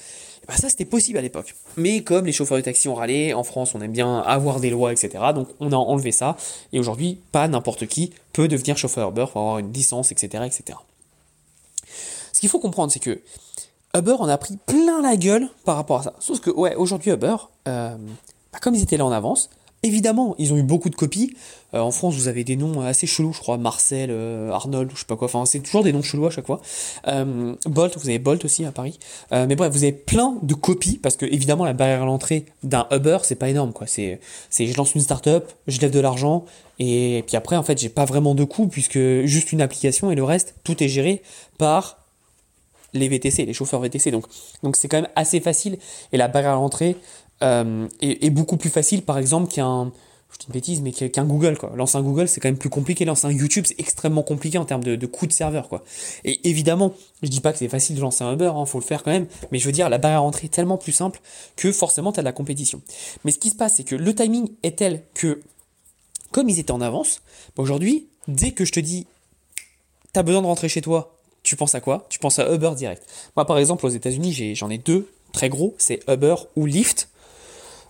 Et 0.44 0.48
ben 0.48 0.56
ça, 0.56 0.68
c'était 0.70 0.86
possible 0.86 1.18
à 1.18 1.22
l'époque. 1.22 1.56
Mais 1.78 2.02
comme 2.02 2.26
les 2.26 2.32
chauffeurs 2.32 2.58
de 2.58 2.64
taxi 2.64 2.88
ont 2.88 2.96
râlé, 2.96 3.36
en 3.36 3.44
France, 3.44 3.76
on 3.76 3.82
aime 3.82 3.92
bien 3.92 4.20
avoir 4.20 4.60
des 4.60 4.72
lois, 4.72 4.92
etc. 4.92 5.26
Donc 5.34 5.48
on 5.60 5.72
a 5.72 5.76
enlevé 5.76 6.12
ça. 6.12 6.38
Et 6.74 6.80
aujourd'hui, 6.80 7.20
pas 7.32 7.48
n'importe 7.48 7.86
qui 7.86 8.14
peut 8.34 8.48
devenir 8.48 8.78
chauffeur 8.78 9.10
Uber 9.10 9.26
pour 9.32 9.42
avoir 9.42 9.60
une 9.60 9.74
licence, 9.74 10.12
etc., 10.12 10.44
etc. 10.46 10.78
Ce 12.34 12.40
qu'il 12.40 12.50
faut 12.50 12.60
comprendre, 12.60 12.92
c'est 12.92 13.00
que 13.00 13.22
Uber 13.96 14.16
en 14.20 14.28
a 14.28 14.38
pris 14.38 14.58
plein 14.66 15.02
la 15.02 15.16
gueule 15.16 15.48
par 15.64 15.78
rapport 15.78 16.00
à 16.00 16.04
ça. 16.04 16.14
Sauf 16.20 16.40
que, 16.40 16.50
ouais, 16.50 16.76
aujourd'hui, 16.76 17.12
Uber, 17.12 17.36
euh, 17.68 17.96
bah, 18.52 18.60
comme 18.62 18.76
ils 18.76 18.84
étaient 18.84 18.98
là 18.98 19.06
en 19.06 19.12
avance, 19.12 19.50
évidemment, 19.84 20.36
ils 20.38 20.52
ont 20.52 20.58
eu 20.58 20.64
beaucoup 20.64 20.90
de 20.90 20.96
copies. 20.96 21.34
Euh, 21.74 21.80
en 21.80 21.92
France, 21.92 22.16
vous 22.16 22.28
avez 22.28 22.44
des 22.44 22.58
noms 22.58 22.82
assez 22.82 23.08
chelous, 23.08 23.32
je 23.32 23.40
crois, 23.40 23.58
Marcel, 23.58 24.10
euh, 24.12 24.52
Arnold, 24.52 24.92
je 24.94 25.00
sais 25.00 25.06
pas 25.06 25.16
quoi. 25.16 25.28
Enfin, 25.28 25.46
c'est 25.46 25.60
toujours 25.60 25.84
des 25.84 25.94
noms 25.94 26.02
chelous 26.02 26.26
à 26.26 26.30
chaque 26.30 26.46
fois. 26.46 26.60
Bolt, 27.06 27.98
vous 27.98 28.10
avez 28.10 28.20
Bolt 28.20 28.44
aussi 28.44 28.66
à 28.66 28.72
Paris. 28.72 29.00
mais 29.32 29.56
bref, 29.56 29.72
vous 29.72 29.84
avez 29.84 29.94
plein 29.94 30.36
de 30.42 30.54
copies 30.54 30.98
parce 30.98 31.16
que 31.16 31.26
évidemment, 31.26 31.64
la 31.64 31.74
barrière 31.74 32.04
à 32.04 32.06
l'entrée 32.06 32.46
d'un 32.64 32.88
Uber, 32.92 33.20
c'est 33.24 33.36
pas 33.36 33.50
énorme, 33.50 33.72
quoi. 33.72 33.88
C'est, 33.88 34.20
je 34.52 34.76
lance 34.76 34.94
une 34.94 35.02
startup, 35.02 35.46
je 35.68 35.80
lève 35.80 35.92
de 35.92 36.00
l'argent 36.02 36.44
et 36.80 37.24
puis 37.28 37.38
après, 37.38 37.56
en 37.56 37.64
fait, 37.64 37.80
j'ai 37.80 37.90
pas 37.90 38.04
vraiment 38.04 38.36
de 38.36 38.44
coûts 38.44 38.68
puisque 38.68 39.00
juste 39.24 39.54
une 39.54 39.62
application 39.62 40.12
et 40.12 40.16
le 40.16 40.24
reste, 40.24 40.56
tout 40.66 40.84
est 40.84 40.90
géré 40.90 41.22
par 41.58 42.05
les 42.96 43.08
VTC, 43.08 43.46
les 43.46 43.54
chauffeurs 43.54 43.80
VTC. 43.82 44.12
Donc, 44.12 44.26
donc 44.64 44.76
c'est 44.76 44.88
quand 44.88 44.98
même 44.98 45.12
assez 45.16 45.40
facile. 45.40 45.78
Et 46.12 46.18
la 46.18 46.28
barrière 46.28 46.54
à 46.54 46.56
l'entrée 46.56 46.96
euh, 47.44 47.88
est, 48.02 48.30
beaucoup 48.30 48.58
plus 48.58 48.70
facile, 48.70 49.04
par 49.04 49.18
exemple, 49.18 49.52
qu'un, 49.52 49.92
je 50.40 50.48
une 50.48 50.54
bêtise, 50.54 50.82
mais 50.82 50.92
qu'un 50.92 51.26
Google. 51.26 51.58
Quoi. 51.58 51.72
Lancer 51.76 51.98
un 51.98 52.02
Google, 52.02 52.28
c'est 52.28 52.40
quand 52.40 52.50
même 52.50 52.58
plus 52.58 52.70
compliqué. 52.70 53.06
Lancer 53.06 53.28
un 53.28 53.32
YouTube, 53.32 53.66
c'est 53.68 53.80
extrêmement 53.80 54.24
compliqué 54.24 54.58
en 54.58 54.66
termes 54.66 54.84
de, 54.84 54.96
de 54.96 55.06
coût 55.06 55.28
de 55.28 55.32
serveur. 55.32 55.70
Et 56.24 56.48
évidemment, 56.50 56.94
je 57.22 57.30
dis 57.30 57.42
pas 57.42 57.52
que 57.52 57.58
c'est 57.58 57.70
facile 57.70 57.96
de 57.96 58.02
lancer 58.02 58.24
un 58.24 58.34
Uber, 58.34 58.52
hein, 58.56 58.66
faut 58.66 58.80
le 58.80 58.86
faire 58.86 59.04
quand 59.04 59.12
même. 59.12 59.28
Mais 59.52 59.60
je 59.60 59.66
veux 59.66 59.72
dire, 59.72 59.90
la 59.90 59.98
barrière 59.98 60.22
à 60.22 60.24
l'entrée 60.24 60.46
est 60.46 60.50
tellement 60.54 60.78
plus 60.78 60.92
simple 60.92 61.22
que 61.56 61.72
forcément, 61.72 62.12
tu 62.12 62.20
as 62.20 62.24
de 62.24 62.26
la 62.26 62.34
compétition. 62.34 62.82
Mais 63.24 63.32
ce 63.32 63.40
qui 63.40 63.50
se 63.50 63.56
passe, 63.56 63.76
c'est 63.76 63.84
que 63.84 63.96
le 63.96 64.14
timing 64.14 64.50
est 64.64 64.78
tel 64.78 65.04
que, 65.14 65.42
comme 66.32 66.50
ils 66.50 66.60
étaient 66.60 66.72
en 66.72 66.82
avance, 66.82 67.22
bah, 67.56 67.64
aujourd'hui, 67.64 68.08
dès 68.28 68.52
que 68.52 68.66
je 68.66 68.72
te 68.72 68.80
dis, 68.80 69.08
tu 70.14 70.20
as 70.20 70.24
besoin 70.24 70.42
de 70.42 70.48
rentrer 70.48 70.70
chez 70.70 70.82
toi, 70.82 71.15
tu 71.46 71.56
penses 71.56 71.76
à 71.76 71.80
quoi? 71.80 72.06
Tu 72.10 72.20
penses 72.20 72.40
à 72.40 72.54
Uber 72.54 72.72
direct. 72.76 73.04
Moi, 73.36 73.46
par 73.46 73.58
exemple, 73.58 73.86
aux 73.86 73.90
États-Unis, 73.90 74.56
j'en 74.56 74.70
ai, 74.70 74.78
deux 74.78 75.08
très 75.32 75.50
gros, 75.50 75.76
c'est 75.78 76.00
Uber 76.10 76.36
ou 76.56 76.66
Lyft. 76.66 77.10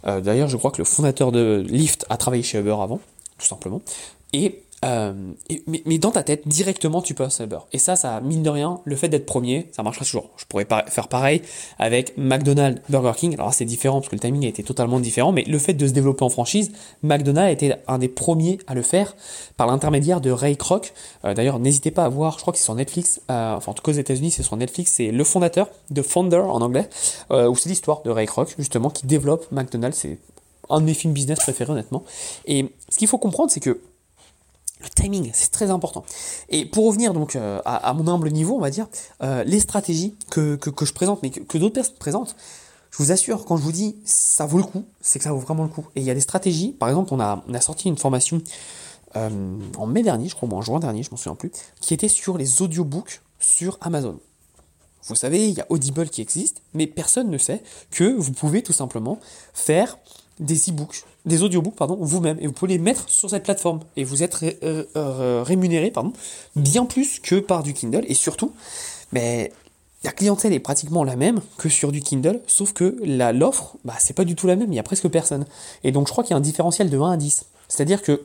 Euh, 0.06 0.22
d'ailleurs, 0.22 0.50
je 0.50 0.58
crois 0.58 0.72
que 0.72 0.78
le 0.80 0.86
fondateur 0.86 1.32
de 1.32 1.64
Lyft 1.68 2.06
a 2.10 2.18
travaillé 2.18 2.44
chez 2.44 2.60
Uber 2.60 2.76
avant, 2.80 3.00
tout 3.38 3.48
simplement. 3.48 3.82
Et 4.34 4.64
euh, 4.86 5.14
mais, 5.86 5.98
dans 5.98 6.12
ta 6.12 6.24
tête, 6.24 6.48
directement, 6.48 7.02
tu 7.02 7.14
passes 7.14 7.42
à 7.42 7.46
Uber. 7.46 7.60
Et 7.74 7.80
ça, 7.80 7.96
ça, 7.96 8.22
mine 8.22 8.44
de 8.44 8.50
rien, 8.50 8.82
le 8.86 8.96
fait 8.96 9.10
d'être 9.10 9.26
premier, 9.26 9.68
ça 9.72 9.84
marchera 9.84 10.06
toujours. 10.06 10.30
Je 10.38 10.46
pourrais 10.46 10.68
faire 10.88 11.08
pareil 11.08 11.42
avec 11.80 12.14
McDonald's, 12.18 12.82
Burger 12.90 13.14
King. 13.16 13.34
Alors 13.34 13.54
c'est 13.54 13.66
différent 13.66 14.00
parce 14.00 14.10
que 14.10 14.16
le 14.16 14.20
timing 14.20 14.46
a 14.46 14.48
été 14.48 14.64
totalement 14.64 15.00
différent, 15.00 15.32
mais 15.32 15.44
le 15.44 15.58
fait 15.58 15.74
de 15.74 15.88
se 15.88 15.94
développer 15.94 16.24
en 16.24 16.30
franchise, 16.30 16.72
McDonald's 17.02 17.48
a 17.48 17.52
été 17.52 17.74
un 17.88 17.98
des 17.98 18.08
premiers 18.08 18.60
à 18.68 18.76
le 18.76 18.82
faire 18.82 19.16
par 19.58 19.68
l'intermédiaire 19.68 20.22
de 20.22 20.30
Ray 20.30 20.56
Kroc. 20.58 20.94
Euh, 21.24 21.34
d'ailleurs, 21.34 21.60
n'hésitez 21.60 21.92
pas 21.92 22.06
à 22.06 22.10
voir, 22.10 22.34
je 22.34 22.42
crois 22.42 22.54
que 22.54 22.60
c'est 22.60 22.66
sur 22.66 22.76
Netflix, 22.76 23.22
euh, 23.32 23.56
enfin 23.56 23.72
en 23.72 23.76
tout 23.76 23.82
cas 23.82 23.92
aux 23.92 23.96
États-Unis, 23.96 24.32
c'est 24.32 24.44
sur 24.44 24.58
Netflix, 24.58 24.94
c'est 24.94 25.12
le 25.12 25.24
fondateur, 25.24 25.70
de 25.90 26.02
Founder 26.02 26.38
en 26.38 26.62
anglais, 26.62 26.90
où 27.30 27.56
c'est 27.56 27.70
l'histoire 27.70 28.02
de 28.04 28.10
Ray 28.10 28.28
Kroc, 28.28 28.56
justement, 28.58 28.90
qui 28.90 29.08
développe 29.08 29.52
McDonald's. 29.52 29.98
C'est 29.98 30.20
un 30.70 30.82
de 30.82 30.86
mes 30.86 30.94
films 30.94 31.14
business 31.14 31.40
préférés, 31.40 31.72
honnêtement. 31.72 32.04
Et 32.46 32.72
ce 32.90 32.98
qu'il 32.98 33.08
faut 33.08 33.18
comprendre, 33.18 33.52
c'est 33.52 33.60
que 33.60 33.80
timing, 34.90 35.32
c'est 35.34 35.52
très 35.52 35.70
important. 35.70 36.04
Et 36.50 36.66
pour 36.66 36.86
revenir 36.88 37.14
donc 37.14 37.36
euh, 37.36 37.62
à, 37.66 37.94
mon 37.94 38.08
humble 38.08 38.32
niveau, 38.32 38.56
on 38.56 38.62
va 38.62 38.70
dire, 38.70 38.88
euh, 39.24 39.44
les 39.44 39.60
stratégies 39.60 40.16
que, 40.30 40.60
je 40.64 40.94
présente, 40.94 41.22
mais 41.24 41.30
que, 41.30 41.58
d'autres 41.58 41.76
personnes 41.76 41.98
présentent, 41.98 42.36
je 42.92 42.98
vous 42.98 43.12
assure, 43.12 43.46
quand 43.46 43.58
je 43.58 43.64
vous 43.64 43.72
dis 43.72 43.96
ça 44.06 44.46
vaut 44.46 44.58
le 44.58 44.64
coup, 44.64 44.86
c'est 45.02 45.20
que 45.20 45.26
ça 45.26 45.32
vaut 45.32 45.40
vraiment 45.40 45.64
le 45.64 45.70
coup. 45.70 45.86
Et 45.96 46.02
il 46.02 46.06
y 46.06 46.12
a 46.12 46.14
des 46.14 46.22
stratégies, 46.22 46.72
par 46.72 46.90
exemple, 46.90 47.14
on 47.14 47.20
a, 47.20 47.44
a 47.54 47.62
sorti 47.62 47.90
une 47.90 47.98
formation 47.98 48.42
euh, 49.16 49.30
en 49.78 49.86
mai 49.86 50.04
dernier, 50.04 50.28
je 50.28 50.36
crois, 50.36 50.50
ou 50.50 50.54
en 50.54 50.62
juin 50.62 50.80
dernier, 50.80 51.04
je 51.04 51.12
m'en 51.12 51.18
souviens 51.18 51.36
plus, 51.36 51.52
qui 51.82 51.94
était 51.94 52.08
sur 52.08 52.38
les 52.38 52.62
audiobooks 52.62 53.22
sur 53.40 53.78
Amazon. 53.82 54.20
Vous 55.08 55.16
savez, 55.16 55.48
il 55.48 55.54
y 55.54 55.62
a 55.62 55.68
Audible 55.70 56.10
qui 56.10 56.22
existe, 56.22 56.62
mais 56.74 56.88
personne 56.88 57.30
ne 57.30 57.38
sait 57.38 57.62
que 57.92 58.04
vous 58.04 58.32
pouvez 58.32 58.64
tout 58.64 58.74
simplement 58.74 59.20
faire 59.54 60.00
des 60.40 60.70
e-books, 60.70 61.04
des 61.26 61.44
audiobooks, 61.44 61.76
pardon, 61.76 61.98
vous-même, 62.00 62.38
et 62.40 62.48
vous 62.48 62.54
pouvez 62.54 62.74
les 62.74 62.80
mettre 62.80 63.10
sur 63.10 63.30
cette 63.30 63.44
plateforme, 63.44 63.80
et 63.96 64.04
vous 64.04 64.24
êtes 64.24 64.38
euh, 64.64 65.44
rémunéré, 65.44 65.92
pardon, 65.92 66.14
bien 66.56 66.86
plus 66.86 67.20
que 67.20 67.36
par 67.36 67.64
du 67.64 67.74
Kindle, 67.74 68.04
et 68.08 68.14
surtout, 68.14 68.52
mais 69.12 69.52
la 70.04 70.12
clientèle 70.12 70.54
est 70.54 70.60
pratiquement 70.60 71.04
la 71.04 71.16
même 71.16 71.42
que 71.58 71.68
sur 71.68 71.92
du 71.92 72.00
Kindle, 72.00 72.40
sauf 72.46 72.74
que 72.74 72.96
l'offre, 73.32 73.78
bah, 73.86 73.96
c'est 73.98 74.14
pas 74.14 74.24
du 74.24 74.36
tout 74.36 74.46
la 74.46 74.56
même, 74.56 74.72
il 74.72 74.76
y 74.76 74.80
a 74.80 74.84
presque 74.84 75.08
personne. 75.08 75.46
Et 75.84 75.92
donc 75.92 76.08
je 76.08 76.12
crois 76.12 76.24
qu'il 76.24 76.32
y 76.32 76.36
a 76.36 76.38
un 76.38 76.42
différentiel 76.42 76.92
de 76.92 77.00
1 77.00 77.12
à 77.12 77.18
10. 77.18 77.46
C'est-à-dire 77.68 78.04
que 78.04 78.22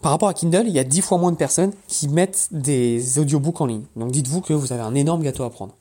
Par 0.00 0.12
rapport 0.12 0.28
à 0.28 0.34
Kindle, 0.34 0.64
il 0.66 0.72
y 0.72 0.78
a 0.78 0.84
10 0.84 1.00
fois 1.00 1.18
moins 1.18 1.32
de 1.32 1.36
personnes 1.36 1.72
qui 1.88 2.08
mettent 2.08 2.48
des 2.50 3.18
audiobooks 3.18 3.60
en 3.60 3.66
ligne. 3.66 3.84
Donc 3.96 4.10
dites-vous 4.10 4.40
que 4.40 4.52
vous 4.52 4.72
avez 4.72 4.82
un 4.82 4.94
énorme 4.94 5.22
gâteau 5.22 5.44
à 5.44 5.50
prendre. 5.50 5.74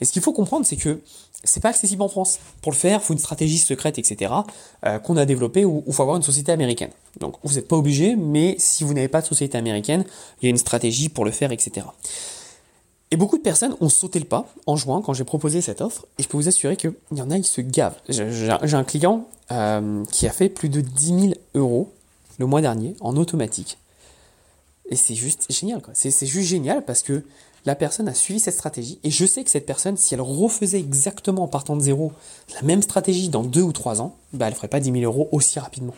Et 0.00 0.04
ce 0.04 0.12
qu'il 0.12 0.22
faut 0.22 0.32
comprendre, 0.32 0.66
c'est 0.66 0.76
que 0.76 1.00
c'est 1.44 1.60
pas 1.60 1.68
accessible 1.68 2.02
en 2.02 2.08
France. 2.08 2.38
Pour 2.62 2.72
le 2.72 2.76
faire, 2.76 3.00
il 3.00 3.04
faut 3.04 3.12
une 3.12 3.18
stratégie 3.18 3.58
secrète, 3.58 3.98
etc., 3.98 4.32
euh, 4.84 4.98
qu'on 4.98 5.16
a 5.16 5.24
développée 5.24 5.64
ou 5.64 5.84
il 5.86 5.92
faut 5.92 6.02
avoir 6.02 6.16
une 6.16 6.22
société 6.22 6.50
américaine. 6.50 6.90
Donc 7.20 7.36
vous 7.44 7.54
n'êtes 7.54 7.68
pas 7.68 7.76
obligé, 7.76 8.16
mais 8.16 8.56
si 8.58 8.84
vous 8.84 8.94
n'avez 8.94 9.08
pas 9.08 9.20
de 9.20 9.26
société 9.26 9.56
américaine, 9.56 10.04
il 10.40 10.46
y 10.46 10.48
a 10.48 10.50
une 10.50 10.58
stratégie 10.58 11.08
pour 11.08 11.24
le 11.24 11.30
faire, 11.30 11.52
etc. 11.52 11.86
Et 13.10 13.16
beaucoup 13.16 13.38
de 13.38 13.42
personnes 13.42 13.74
ont 13.80 13.88
sauté 13.88 14.18
le 14.18 14.26
pas 14.26 14.46
en 14.66 14.76
juin 14.76 15.00
quand 15.04 15.14
j'ai 15.14 15.24
proposé 15.24 15.60
cette 15.60 15.80
offre, 15.80 16.06
et 16.18 16.22
je 16.22 16.28
peux 16.28 16.36
vous 16.36 16.48
assurer 16.48 16.76
qu'il 16.76 16.92
y 17.14 17.22
en 17.22 17.30
a, 17.30 17.36
ils 17.36 17.44
se 17.44 17.60
gavent. 17.60 17.96
J'ai 18.08 18.50
un 18.50 18.84
client 18.84 19.26
euh, 19.50 20.04
qui 20.10 20.26
a 20.26 20.30
fait 20.30 20.48
plus 20.48 20.68
de 20.68 20.80
10 20.80 21.06
000 21.06 21.32
euros 21.54 21.92
le 22.38 22.46
mois 22.46 22.60
dernier 22.60 22.94
en 23.00 23.16
automatique. 23.16 23.78
Et 24.88 24.96
c'est 24.96 25.14
juste 25.14 25.46
génial. 25.50 25.82
C'est 25.92 26.26
juste 26.26 26.48
génial 26.48 26.84
parce 26.84 27.02
que 27.02 27.24
la 27.66 27.74
personne 27.74 28.08
a 28.08 28.14
suivi 28.14 28.40
cette 28.40 28.54
stratégie, 28.54 28.98
et 29.04 29.10
je 29.10 29.26
sais 29.26 29.44
que 29.44 29.50
cette 29.50 29.66
personne, 29.66 29.96
si 29.96 30.14
elle 30.14 30.20
refaisait 30.20 30.78
exactement 30.78 31.42
en 31.42 31.48
partant 31.48 31.76
de 31.76 31.82
zéro 31.82 32.12
la 32.54 32.62
même 32.62 32.82
stratégie 32.82 33.28
dans 33.28 33.42
deux 33.42 33.62
ou 33.62 33.72
trois 33.72 34.00
ans, 34.00 34.16
bah 34.32 34.48
elle 34.48 34.54
ferait 34.54 34.68
pas 34.68 34.80
10 34.80 34.92
000 34.92 35.02
euros 35.04 35.28
aussi 35.32 35.58
rapidement. 35.58 35.94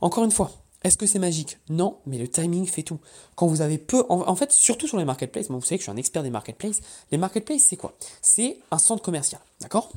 Encore 0.00 0.24
une 0.24 0.32
fois, 0.32 0.50
est-ce 0.82 0.96
que 0.96 1.06
c'est 1.06 1.18
magique? 1.18 1.58
Non, 1.68 1.98
mais 2.06 2.18
le 2.18 2.28
timing 2.28 2.66
fait 2.66 2.82
tout. 2.82 2.98
Quand 3.36 3.46
vous 3.46 3.60
avez 3.60 3.78
peu, 3.78 4.04
en, 4.08 4.34
fait, 4.34 4.50
surtout 4.52 4.86
sur 4.86 4.96
les 4.96 5.04
marketplaces, 5.04 5.50
moi 5.50 5.58
vous 5.58 5.64
savez 5.64 5.76
que 5.76 5.82
je 5.82 5.90
suis 5.90 5.92
un 5.92 5.96
expert 5.96 6.22
des 6.22 6.30
marketplaces. 6.30 6.80
Les 7.12 7.18
marketplaces, 7.18 7.62
c'est 7.62 7.76
quoi? 7.76 7.94
C'est 8.22 8.58
un 8.70 8.78
centre 8.78 9.02
commercial, 9.02 9.40
d'accord? 9.60 9.90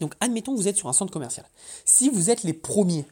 Donc, 0.00 0.14
admettons 0.20 0.52
que 0.52 0.58
vous 0.58 0.68
êtes 0.68 0.76
sur 0.76 0.88
un 0.88 0.92
centre 0.92 1.12
commercial. 1.12 1.46
Si 1.84 2.08
vous 2.08 2.30
êtes 2.30 2.44
les 2.44 2.52
premiers 2.52 3.04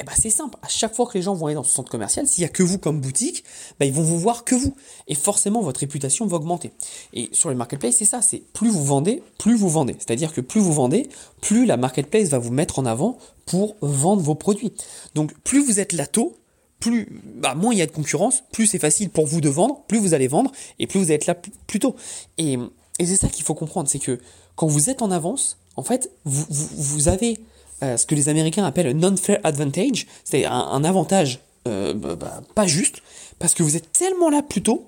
eh 0.00 0.04
ben 0.04 0.12
c'est 0.18 0.30
simple, 0.30 0.58
à 0.60 0.68
chaque 0.68 0.92
fois 0.94 1.06
que 1.06 1.16
les 1.16 1.22
gens 1.22 1.34
vont 1.34 1.46
aller 1.46 1.54
dans 1.54 1.62
ce 1.62 1.72
centre 1.72 1.90
commercial, 1.90 2.26
s'il 2.26 2.42
n'y 2.42 2.46
a 2.46 2.48
que 2.48 2.64
vous 2.64 2.78
comme 2.78 3.00
boutique, 3.00 3.44
ben 3.78 3.86
ils 3.86 3.92
vont 3.92 4.02
vous 4.02 4.18
voir 4.18 4.42
que 4.42 4.56
vous. 4.56 4.74
Et 5.06 5.14
forcément, 5.14 5.62
votre 5.62 5.80
réputation 5.80 6.26
va 6.26 6.36
augmenter. 6.36 6.72
Et 7.12 7.28
sur 7.32 7.48
les 7.48 7.54
marketplaces, 7.54 7.96
c'est 7.96 8.04
ça, 8.04 8.20
c'est 8.20 8.42
plus 8.52 8.70
vous 8.70 8.84
vendez, 8.84 9.22
plus 9.38 9.56
vous 9.56 9.68
vendez. 9.68 9.94
C'est-à-dire 9.98 10.32
que 10.32 10.40
plus 10.40 10.60
vous 10.60 10.72
vendez, 10.72 11.08
plus 11.40 11.64
la 11.64 11.76
marketplace 11.76 12.28
va 12.28 12.38
vous 12.38 12.50
mettre 12.50 12.80
en 12.80 12.86
avant 12.86 13.18
pour 13.46 13.76
vendre 13.82 14.20
vos 14.20 14.34
produits. 14.34 14.72
Donc 15.14 15.32
plus 15.44 15.64
vous 15.64 15.78
êtes 15.78 15.92
lato, 15.92 16.36
plus, 16.80 17.08
bah, 17.36 17.54
moins 17.54 17.72
il 17.72 17.78
y 17.78 17.82
a 17.82 17.86
de 17.86 17.92
concurrence, 17.92 18.42
plus 18.50 18.66
c'est 18.66 18.80
facile 18.80 19.10
pour 19.10 19.26
vous 19.26 19.40
de 19.40 19.48
vendre, 19.48 19.84
plus 19.86 19.98
vous 19.98 20.12
allez 20.12 20.28
vendre, 20.28 20.50
et 20.80 20.88
plus 20.88 20.98
vous 20.98 21.12
êtes 21.12 21.26
là 21.26 21.36
plus 21.36 21.78
tôt. 21.78 21.94
Et, 22.36 22.58
et 22.98 23.06
c'est 23.06 23.16
ça 23.16 23.28
qu'il 23.28 23.44
faut 23.44 23.54
comprendre, 23.54 23.88
c'est 23.88 24.00
que 24.00 24.18
quand 24.56 24.66
vous 24.66 24.90
êtes 24.90 25.02
en 25.02 25.12
avance, 25.12 25.56
en 25.76 25.84
fait, 25.84 26.10
vous, 26.24 26.44
vous, 26.50 26.68
vous 26.72 27.08
avez 27.08 27.38
euh, 27.84 27.96
ce 27.96 28.06
que 28.06 28.14
les 28.14 28.28
Américains 28.28 28.64
appellent 28.64 28.86
un 28.86 28.94
non-fair 28.94 29.38
advantage, 29.44 30.06
c'est 30.24 30.44
un, 30.46 30.84
avantage 30.84 31.40
euh, 31.68 31.92
bah, 31.92 32.16
bah, 32.16 32.42
pas 32.54 32.66
juste, 32.66 33.02
parce 33.38 33.54
que 33.54 33.62
vous 33.62 33.76
êtes 33.76 33.92
tellement 33.92 34.30
là 34.30 34.42
plus 34.42 34.62
tôt 34.62 34.86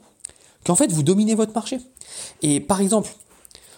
qu'en 0.65 0.75
fait 0.75 0.91
vous 0.91 1.03
dominez 1.03 1.35
votre 1.35 1.53
marché. 1.53 1.79
Et 2.43 2.61
par 2.61 2.81
exemple, 2.81 3.11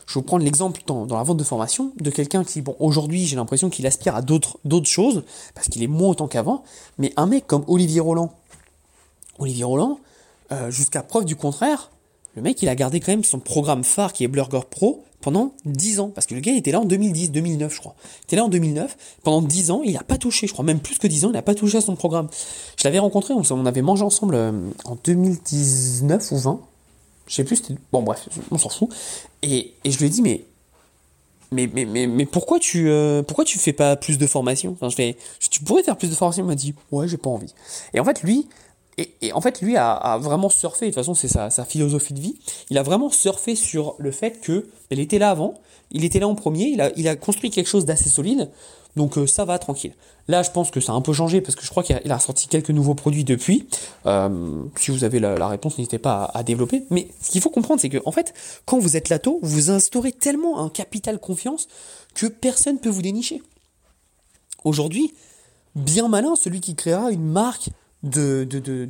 je 0.06 0.14
vais 0.14 0.20
vous 0.20 0.22
prendre 0.22 0.44
l'exemple 0.44 0.82
dans, 0.86 1.04
la 1.04 1.22
vente 1.22 1.36
de 1.36 1.44
formation 1.44 1.92
de 2.00 2.10
quelqu'un 2.10 2.44
qui, 2.44 2.62
bon, 2.62 2.76
aujourd'hui 2.78 3.26
j'ai 3.26 3.36
l'impression 3.36 3.70
qu'il 3.70 3.86
aspire 3.86 4.14
à 4.14 4.22
d'autres 4.22 4.58
choses, 4.84 5.24
parce 5.54 5.68
qu'il 5.68 5.82
est 5.82 5.88
moins 5.88 6.10
autant 6.10 6.28
qu'avant, 6.28 6.62
mais 6.98 7.12
un 7.16 7.26
mec 7.26 7.46
comme 7.46 7.64
Olivier 7.66 8.00
Roland, 8.00 8.32
Olivier 9.38 9.64
Roland, 9.64 9.98
euh, 10.52 10.70
jusqu'à 10.70 11.02
preuve 11.02 11.24
du 11.24 11.36
contraire, 11.36 11.90
le 12.38 12.42
mec 12.42 12.62
il 12.62 12.68
a 12.68 12.76
gardé 12.76 13.00
quand 13.00 13.10
même 13.10 13.24
son 13.24 13.40
programme 13.40 13.82
phare 13.82 14.12
qui 14.12 14.22
est 14.22 14.28
Blurger 14.28 14.60
Pro, 14.70 15.04
pendant 15.20 15.52
10 15.64 16.00
ans. 16.00 16.10
Parce 16.14 16.26
que 16.26 16.34
le 16.34 16.40
gars 16.40 16.52
était 16.52 16.70
là 16.70 16.80
en 16.80 16.84
2010, 16.84 17.32
2009, 17.32 17.74
je 17.74 17.80
crois. 17.80 17.94
Il 18.20 18.24
était 18.24 18.36
là 18.36 18.44
en 18.44 18.48
2009. 18.48 18.96
Pendant 19.24 19.42
10 19.42 19.70
ans, 19.72 19.82
il 19.84 19.94
n'a 19.94 20.04
pas 20.04 20.16
touché, 20.18 20.46
je 20.46 20.52
crois, 20.52 20.64
même 20.64 20.78
plus 20.78 20.98
que 20.98 21.08
10 21.08 21.24
ans, 21.24 21.28
il 21.30 21.32
n'a 21.32 21.42
pas 21.42 21.56
touché 21.56 21.78
à 21.78 21.80
son 21.80 21.96
programme. 21.96 22.28
Je 22.76 22.84
l'avais 22.84 23.00
rencontré, 23.00 23.34
on, 23.34 23.66
avait 23.66 23.82
mangé 23.82 24.04
ensemble 24.04 24.36
euh, 24.36 24.52
en 24.84 24.96
2019 25.02 26.32
ou 26.32 26.36
20. 26.36 26.60
Je 27.26 27.34
sais 27.34 27.44
plus, 27.44 27.60
bon 27.92 28.02
bref, 28.02 28.28
on 28.52 28.58
s'en 28.58 28.68
fout. 28.68 28.88
Et, 29.42 29.74
je 29.84 29.98
lui 29.98 30.06
ai 30.06 30.08
dit, 30.08 30.22
mais 30.22 30.44
mais, 31.50 31.66
mais, 31.66 32.06
mais, 32.06 32.26
pourquoi 32.26 32.58
tu 32.58 32.90
euh, 32.90 33.22
pourquoi 33.22 33.42
tu 33.42 33.58
fais 33.58 33.72
pas 33.72 33.96
plus 33.96 34.18
de 34.18 34.26
formation 34.26 34.76
je 34.82 35.12
Tu 35.48 35.62
pourrais 35.62 35.82
faire 35.82 35.96
plus 35.96 36.10
de 36.10 36.14
formation 36.14 36.44
Il 36.44 36.46
m'a 36.46 36.54
dit 36.54 36.74
Ouais, 36.92 37.08
j'ai 37.08 37.16
pas 37.16 37.30
envie. 37.30 37.54
Et 37.94 38.00
en 38.00 38.04
fait, 38.04 38.22
lui, 38.22 38.46
et, 38.98 39.32
en 39.32 39.40
fait, 39.40 39.60
lui 39.60 39.76
a, 39.76 40.18
vraiment 40.20 40.48
surfé, 40.48 40.86
de 40.86 40.90
toute 40.90 40.96
façon, 40.96 41.14
c'est 41.14 41.28
sa, 41.28 41.50
philosophie 41.64 42.14
de 42.14 42.20
vie. 42.20 42.36
Il 42.70 42.78
a 42.78 42.82
vraiment 42.82 43.10
surfé 43.10 43.54
sur 43.54 43.94
le 43.98 44.10
fait 44.10 44.40
que 44.40 44.68
elle 44.90 44.98
était 44.98 45.18
là 45.18 45.30
avant, 45.30 45.54
il 45.90 46.04
était 46.04 46.18
là 46.18 46.28
en 46.28 46.34
premier, 46.34 46.66
il 46.66 46.80
a, 46.80 46.90
il 46.96 47.06
a 47.08 47.16
construit 47.16 47.50
quelque 47.50 47.68
chose 47.68 47.84
d'assez 47.84 48.08
solide, 48.08 48.50
donc 48.96 49.16
euh, 49.16 49.26
ça 49.26 49.44
va 49.44 49.58
tranquille. 49.58 49.94
Là, 50.26 50.42
je 50.42 50.50
pense 50.50 50.70
que 50.70 50.80
ça 50.80 50.92
a 50.92 50.94
un 50.94 51.00
peu 51.00 51.12
changé 51.12 51.40
parce 51.40 51.54
que 51.54 51.64
je 51.64 51.70
crois 51.70 51.82
qu'il 51.82 52.12
a, 52.12 52.18
sorti 52.18 52.48
quelques 52.48 52.70
nouveaux 52.70 52.94
produits 52.94 53.24
depuis. 53.24 53.66
Euh, 54.06 54.62
si 54.76 54.90
vous 54.90 55.04
avez 55.04 55.20
la, 55.20 55.48
réponse, 55.48 55.78
n'hésitez 55.78 55.98
pas 55.98 56.30
à, 56.34 56.42
développer. 56.42 56.84
Mais 56.90 57.08
ce 57.22 57.30
qu'il 57.30 57.40
faut 57.40 57.50
comprendre, 57.50 57.80
c'est 57.80 57.88
que 57.88 57.98
en 58.04 58.12
fait, 58.12 58.34
quand 58.66 58.78
vous 58.78 58.96
êtes 58.96 59.08
lato, 59.08 59.38
vous 59.42 59.70
instaurez 59.70 60.12
tellement 60.12 60.60
un 60.62 60.68
capital 60.68 61.18
confiance 61.18 61.68
que 62.14 62.26
personne 62.26 62.74
ne 62.74 62.80
peut 62.80 62.90
vous 62.90 63.02
dénicher. 63.02 63.40
Aujourd'hui, 64.64 65.14
bien 65.76 66.08
malin 66.08 66.34
celui 66.34 66.60
qui 66.60 66.74
créera 66.74 67.10
une 67.12 67.24
marque 67.24 67.70
de, 68.02 68.44
de, 68.44 68.60
de, 68.60 68.86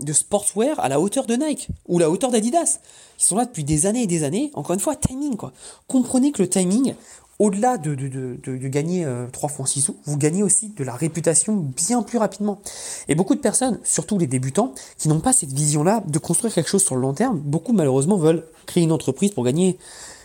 de, 0.00 0.12
sportswear 0.12 0.78
à 0.78 0.88
la 0.88 1.00
hauteur 1.00 1.26
de 1.26 1.34
Nike 1.34 1.68
ou 1.88 1.98
la 1.98 2.10
hauteur 2.10 2.30
d'Adidas. 2.30 2.78
Ils 3.18 3.24
sont 3.24 3.36
là 3.36 3.46
depuis 3.46 3.64
des 3.64 3.86
années 3.86 4.02
et 4.02 4.06
des 4.06 4.22
années. 4.22 4.50
Encore 4.54 4.74
une 4.74 4.80
fois, 4.80 4.94
timing 4.96 5.36
quoi. 5.36 5.52
Comprenez 5.88 6.30
que 6.30 6.42
le 6.42 6.48
timing, 6.48 6.94
au-delà 7.40 7.78
de, 7.78 7.94
de, 7.94 8.68
gagner 8.68 9.06
3 9.32 9.48
francs 9.48 9.68
6 9.68 9.80
sous, 9.80 9.96
vous 10.04 10.16
gagnez 10.16 10.42
aussi 10.44 10.68
de 10.68 10.84
la 10.84 10.94
réputation 10.94 11.56
bien 11.56 12.02
plus 12.02 12.18
rapidement. 12.18 12.60
Et 13.08 13.16
beaucoup 13.16 13.34
de 13.34 13.40
personnes, 13.40 13.80
surtout 13.82 14.18
les 14.18 14.28
débutants, 14.28 14.72
qui 14.98 15.08
n'ont 15.08 15.20
pas 15.20 15.32
cette 15.32 15.52
vision-là 15.52 16.04
de 16.06 16.18
construire 16.18 16.54
quelque 16.54 16.70
chose 16.70 16.84
sur 16.84 16.94
le 16.94 17.00
long 17.00 17.14
terme, 17.14 17.40
beaucoup 17.40 17.72
malheureusement 17.72 18.16
veulent 18.16 18.46
créer 18.66 18.84
une 18.84 18.92
entreprise 18.92 19.32
pour 19.32 19.44
gagner 19.44 19.78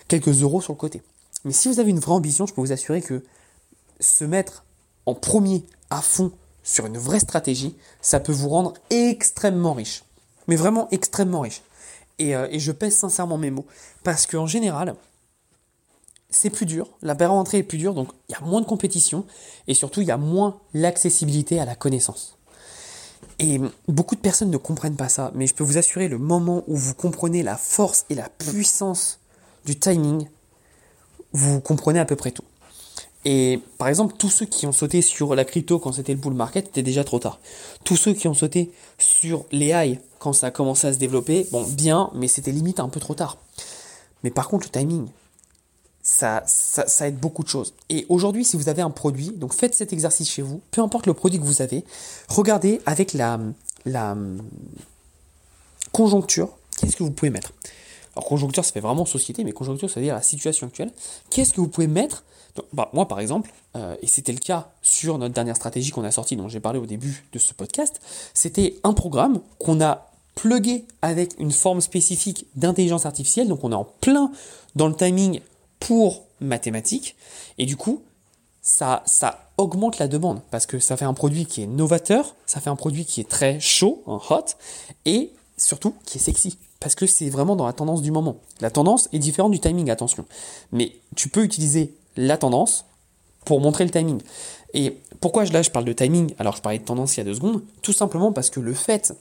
quelques 0.08 0.44
euros 0.44 0.62
sur 0.62 0.74
le 0.74 0.78
côté. 0.78 1.02
Mais 1.46 1.54
si 1.54 1.68
vous 1.68 1.80
avez 1.80 1.90
une 1.90 2.00
vraie 2.00 2.14
ambition, 2.14 2.46
je 2.46 2.54
peux 2.54 2.62
vous 2.62 2.72
assurer 2.72 3.02
que 3.02 3.24
se 4.00 4.24
mettre 4.24 4.66
en 5.06 5.16
premier 5.16 5.64
à 5.90 6.02
fond 6.02 6.32
sur 6.70 6.86
une 6.86 7.00
vraie 7.00 7.20
stratégie, 7.20 7.76
ça 8.00 8.20
peut 8.20 8.32
vous 8.32 8.50
rendre 8.50 8.76
extrêmement 8.92 9.74
riche. 9.74 10.04
Mais 10.48 10.56
vraiment 10.56 10.88
extrêmement 10.92 11.40
riche. 11.40 11.64
Et, 12.20 12.36
euh, 12.36 12.48
je 12.52 12.72
pèse 12.72 12.96
sincèrement 12.96 13.40
mes 13.40 13.50
mots. 13.50 13.66
Parce 14.04 14.28
qu'en 14.28 14.46
général, 14.46 14.94
c'est 16.30 16.52
plus 16.52 16.68
dur, 16.68 16.88
la 17.02 17.16
barrière 17.16 17.36
d'entrée 17.36 17.58
est 17.58 17.64
plus 17.64 17.80
dure, 17.80 17.96
donc 17.96 18.10
il 18.30 18.34
y 18.34 18.36
a 18.36 18.42
moins 18.42 18.62
de 18.62 18.68
compétition, 18.68 19.26
et 19.68 19.74
surtout 19.74 20.02
il 20.02 20.08
y 20.08 20.12
a 20.12 20.18
moins 20.18 20.60
l'accessibilité 20.76 21.60
à 21.60 21.66
la 21.66 21.74
connaissance. 21.74 22.38
Et 23.40 23.60
beaucoup 23.88 24.14
de 24.14 24.22
personnes 24.22 24.52
ne 24.52 24.58
comprennent 24.58 24.96
pas 24.96 25.10
ça, 25.10 25.32
mais 25.34 25.48
je 25.48 25.56
peux 25.56 25.64
vous 25.64 25.80
assurer, 25.80 26.08
le 26.08 26.20
moment 26.20 26.64
où 26.68 26.76
vous 26.76 26.94
comprenez 26.94 27.42
la 27.42 27.58
force 27.58 28.06
et 28.12 28.16
la 28.16 28.30
puissance 28.30 29.20
du 29.66 29.80
timing, 29.80 30.28
vous 31.34 31.62
comprenez 31.62 32.00
à 32.00 32.06
peu 32.06 32.16
près 32.16 32.30
tout. 32.30 32.44
Et 33.32 33.60
par 33.78 33.90
exemple, 33.90 34.16
tous 34.18 34.32
ceux 34.32 34.48
qui 34.48 34.66
ont 34.66 34.72
sauté 34.72 35.04
sur 35.04 35.36
la 35.36 35.46
crypto 35.46 35.78
quand 35.78 35.92
c'était 35.92 36.14
le 36.14 36.18
bull 36.18 36.34
market, 36.34 36.66
c'était 36.66 36.82
déjà 36.82 37.04
trop 37.04 37.20
tard. 37.20 37.40
Tous 37.84 37.96
ceux 37.96 38.14
qui 38.14 38.28
ont 38.28 38.34
sauté 38.34 38.72
sur 38.98 39.46
les 39.52 39.68
high 39.68 40.00
quand 40.18 40.34
ça 40.34 40.48
a 40.48 40.52
commencé 40.52 40.88
à 40.88 40.94
se 40.94 40.98
développer, 40.98 41.48
bon, 41.52 41.64
bien, 41.64 42.10
mais 42.16 42.28
c'était 42.28 42.52
limite 42.52 42.80
un 42.80 42.90
peu 42.90 43.00
trop 43.00 43.14
tard. 43.14 43.38
Mais 44.24 44.32
par 44.32 44.48
contre, 44.48 44.66
le 44.66 44.72
timing, 44.72 45.06
ça, 46.02 46.42
ça, 46.48 47.08
aide 47.08 47.20
beaucoup 47.20 47.44
de 47.44 47.50
choses. 47.50 47.76
Et 47.90 48.08
aujourd'hui, 48.10 48.44
si 48.44 48.58
vous 48.58 48.68
avez 48.68 48.82
un 48.82 48.90
produit, 48.90 49.30
donc 49.30 49.54
faites 49.54 49.76
cet 49.76 49.94
exercice 49.94 50.28
chez 50.28 50.42
vous, 50.42 50.60
peu 50.72 50.82
importe 50.82 51.06
le 51.06 51.14
produit 51.14 51.40
que 51.40 51.46
vous 51.46 51.62
avez, 51.62 51.84
regardez 52.30 52.82
avec 52.88 53.14
la, 53.14 53.40
la 53.86 54.18
conjoncture, 55.92 56.50
qu'est-ce 56.78 56.96
que 56.96 57.04
vous 57.04 57.12
pouvez 57.12 57.30
mettre? 57.30 57.54
Alors 58.16 58.26
conjoncture, 58.26 58.66
ça 58.66 58.72
fait 58.72 58.80
vraiment 58.80 59.06
société, 59.06 59.44
mais 59.44 59.52
conjoncture, 59.52 59.90
ça 59.90 60.00
veut 60.00 60.06
dire 60.06 60.16
la 60.16 60.22
situation 60.22 60.68
actuelle. 60.68 60.92
Qu'est-ce 61.30 61.54
que 61.54 61.62
vous 61.62 61.68
pouvez 61.68 61.88
mettre 61.88 62.24
bah, 62.74 62.90
Moi, 62.94 63.08
par 63.08 63.20
exemple, 63.20 63.52
euh, 63.76 63.96
et 64.02 64.08
c'était 64.08 64.32
le 64.32 64.40
cas 64.40 64.72
sur 64.82 65.18
notre 65.18 65.34
dernière 65.34 65.56
stratégie 65.56 65.92
qu'on 65.92 66.04
a 66.04 66.12
sortie, 66.12 66.36
dont 66.36 66.48
j'ai 66.48 66.60
parlé 66.60 66.80
au 66.80 66.86
début 66.86 67.26
de 67.32 67.40
ce 67.40 67.54
podcast, 67.54 68.02
c'était 68.34 68.78
un 68.84 68.94
programme 68.94 69.42
qu'on 69.60 69.82
a 69.82 70.12
plugué 70.36 70.86
avec 71.02 71.34
une 71.40 71.52
forme 71.52 71.82
spécifique 71.82 72.46
d'intelligence 72.56 73.06
artificielle, 73.06 73.48
donc 73.48 73.64
on 73.64 73.72
est 73.72 73.76
en 73.76 73.86
plein 73.86 74.32
dans 74.76 74.88
le 74.88 74.96
timing 74.96 75.42
pour 75.80 76.24
mathématiques, 76.40 77.16
et 77.58 77.66
du 77.66 77.76
coup, 77.76 78.02
ça, 78.62 79.04
ça 79.06 79.50
augmente 79.58 79.98
la 79.98 80.08
demande, 80.08 80.42
parce 80.52 80.66
que 80.66 80.80
ça 80.80 80.96
fait 80.98 81.06
un 81.06 81.14
produit 81.14 81.46
qui 81.46 81.64
est 81.64 81.68
novateur, 81.68 82.36
ça 82.46 82.62
fait 82.62 82.70
un 82.70 82.76
produit 82.76 83.06
qui 83.06 83.22
est 83.22 83.30
très 83.30 83.60
chaud, 83.60 84.02
hot, 84.06 84.46
et 85.06 85.32
surtout 85.58 85.94
qui 86.06 86.18
est 86.18 86.22
sexy 86.22 86.58
parce 86.80 86.96
que 86.96 87.06
c'est 87.06 87.30
vraiment 87.30 87.56
dans 87.56 87.66
la 87.66 87.74
tendance 87.74 88.02
du 88.02 88.12
moment. 88.12 88.38
La 88.62 88.72
tendance 88.72 89.10
est 89.12 89.20
différente 89.20 89.52
du 89.52 89.60
timing, 89.60 89.90
attention. 89.90 90.26
Mais 90.72 90.94
tu 91.16 91.30
peux 91.30 91.44
utiliser 91.44 91.94
la 92.16 92.38
tendance 92.38 92.86
pour 93.46 93.60
montrer 93.60 93.84
le 93.84 93.92
timing. 93.92 94.22
Et 94.74 94.98
pourquoi 95.20 95.46
là 95.46 95.62
je 95.62 95.70
parle 95.70 95.86
de 95.86 95.94
timing 95.94 96.34
alors 96.38 96.56
je 96.56 96.62
parlais 96.62 96.80
de 96.80 96.84
tendance 96.84 97.16
il 97.16 97.20
y 97.20 97.22
a 97.22 97.24
deux 97.26 97.34
secondes? 97.34 97.64
Tout 97.82 97.94
simplement 97.94 98.32
parce 98.32 98.50
que 98.50 98.60
le 98.60 98.74
fait 98.74 99.14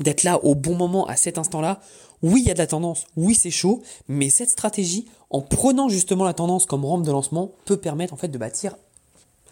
d'être 0.00 0.22
là 0.24 0.42
au 0.44 0.54
bon 0.54 0.74
moment 0.74 1.06
à 1.06 1.16
cet 1.16 1.38
instant-là, 1.38 1.80
oui 2.22 2.42
il 2.42 2.48
y 2.48 2.50
a 2.50 2.54
de 2.54 2.58
la 2.58 2.66
tendance, 2.66 3.04
oui 3.16 3.34
c'est 3.34 3.50
chaud, 3.50 3.82
mais 4.08 4.30
cette 4.30 4.50
stratégie, 4.50 5.06
en 5.30 5.42
prenant 5.42 5.88
justement 5.88 6.24
la 6.24 6.34
tendance 6.34 6.66
comme 6.66 6.84
rampe 6.84 7.04
de 7.04 7.12
lancement, 7.12 7.52
peut 7.64 7.76
permettre 7.76 8.14
en 8.14 8.16
fait 8.16 8.28
de 8.28 8.38
bâtir 8.38 8.76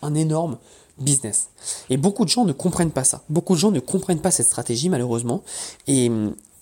un 0.03 0.15
énorme 0.15 0.59
business. 0.99 1.51
Et 1.91 1.97
beaucoup 1.97 2.25
de 2.25 2.31
gens 2.31 2.45
ne 2.45 2.53
comprennent 2.53 2.91
pas 2.91 3.05
ça. 3.05 3.23
Beaucoup 3.29 3.55
de 3.55 3.59
gens 3.59 3.71
ne 3.71 3.81
comprennent 3.81 4.21
pas 4.21 4.31
cette 4.31 4.47
stratégie 4.47 4.89
malheureusement. 4.89 5.43
Et, 5.87 6.11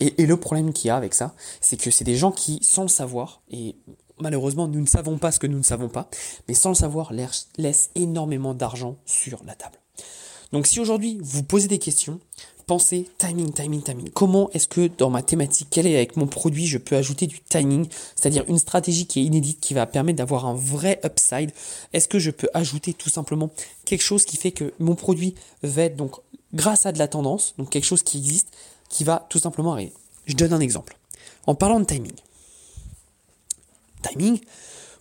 et, 0.01 0.27
le 0.27 0.37
problème 0.37 0.73
qu'il 0.73 0.89
y 0.89 0.91
a 0.91 0.97
avec 0.97 1.15
ça, 1.15 1.35
c'est 1.61 1.77
que 1.77 1.91
c'est 1.91 2.05
des 2.05 2.17
gens 2.17 2.33
qui, 2.33 2.59
sans 2.63 2.83
le 2.83 2.89
savoir, 2.89 3.43
et 3.51 3.77
malheureusement 4.19 4.69
nous 4.69 4.81
ne 4.81 4.87
savons 4.87 5.19
pas 5.19 5.33
ce 5.33 5.39
que 5.39 5.47
nous 5.47 5.59
ne 5.59 5.65
savons 5.65 5.89
pas, 5.89 6.09
mais 6.49 6.55
sans 6.55 6.71
le 6.71 6.75
savoir, 6.75 7.13
laissent 7.13 7.91
énormément 7.95 8.55
d'argent 8.55 8.97
sur 9.05 9.43
la 9.45 9.55
table. 9.55 9.79
Donc 10.53 10.67
si 10.67 10.81
aujourd'hui 10.81 11.19
vous 11.23 11.43
posez 11.43 11.69
des 11.69 11.79
questions, 11.79 12.21
pensez 12.67 13.09
timing, 13.19 13.53
timing, 13.53 13.83
timing. 13.83 14.11
Comment 14.11 14.51
est-ce 14.51 14.69
que 14.69 14.89
dans 14.99 15.11
ma 15.11 15.23
thématique, 15.23 15.69
quel 15.71 15.87
est 15.87 15.97
avec 15.97 16.17
mon 16.17 16.27
produit, 16.27 16.67
je 16.67 16.79
peux 16.79 16.97
ajouter 16.97 17.27
du 17.27 17.41
timing, 17.41 17.87
c'est-à-dire 18.17 18.45
une 18.49 18.59
stratégie 18.59 19.07
qui 19.07 19.21
est 19.21 19.25
inédite, 19.25 19.61
qui 19.61 19.75
va 19.75 19.87
permettre 19.87 20.19
d'avoir 20.19 20.47
un 20.47 20.55
vrai 20.55 21.01
upside 21.05 21.53
Est-ce 21.93 22.09
que 22.09 22.19
je 22.19 22.31
peux 22.31 22.49
ajouter 22.55 22.95
tout 22.95 23.11
simplement 23.11 23.51
quelque 23.85 24.03
chose 24.03 24.25
qui 24.25 24.37
fait 24.37 24.53
que 24.53 24.73
mon 24.79 24.95
produit 24.95 25.35
va 25.63 25.83
être 25.83 25.97
donc 25.97 26.17
grâce 26.55 26.87
à 26.87 26.93
de 26.93 26.99
la 26.99 27.09
tendance, 27.09 27.55
donc 27.59 27.71
quelque 27.71 27.85
chose 27.85 28.03
qui 28.03 28.19
existe, 28.19 28.49
qui 28.89 29.05
va 29.05 29.27
tout 29.29 29.39
simplement 29.39 29.73
arriver? 29.73 29.93
Je 30.27 30.35
donne 30.35 30.53
un 30.53 30.61
exemple. 30.61 30.97
En 31.47 31.55
parlant 31.55 31.81
de 31.81 31.85
timing. 31.85 32.13
Timing, 34.03 34.41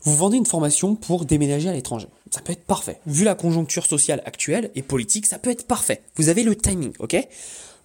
vous 0.03 0.15
vendez 0.15 0.37
une 0.37 0.45
formation 0.45 0.95
pour 0.95 1.25
déménager 1.25 1.69
à 1.69 1.73
l'étranger. 1.73 2.07
Ça 2.31 2.41
peut 2.41 2.53
être 2.53 2.65
parfait. 2.65 2.99
Vu 3.05 3.23
la 3.23 3.35
conjoncture 3.35 3.85
sociale 3.85 4.21
actuelle 4.25 4.71
et 4.75 4.81
politique, 4.81 5.25
ça 5.25 5.37
peut 5.37 5.51
être 5.51 5.67
parfait. 5.67 6.01
Vous 6.15 6.29
avez 6.29 6.43
le 6.43 6.55
timing, 6.55 6.93
ok? 6.99 7.17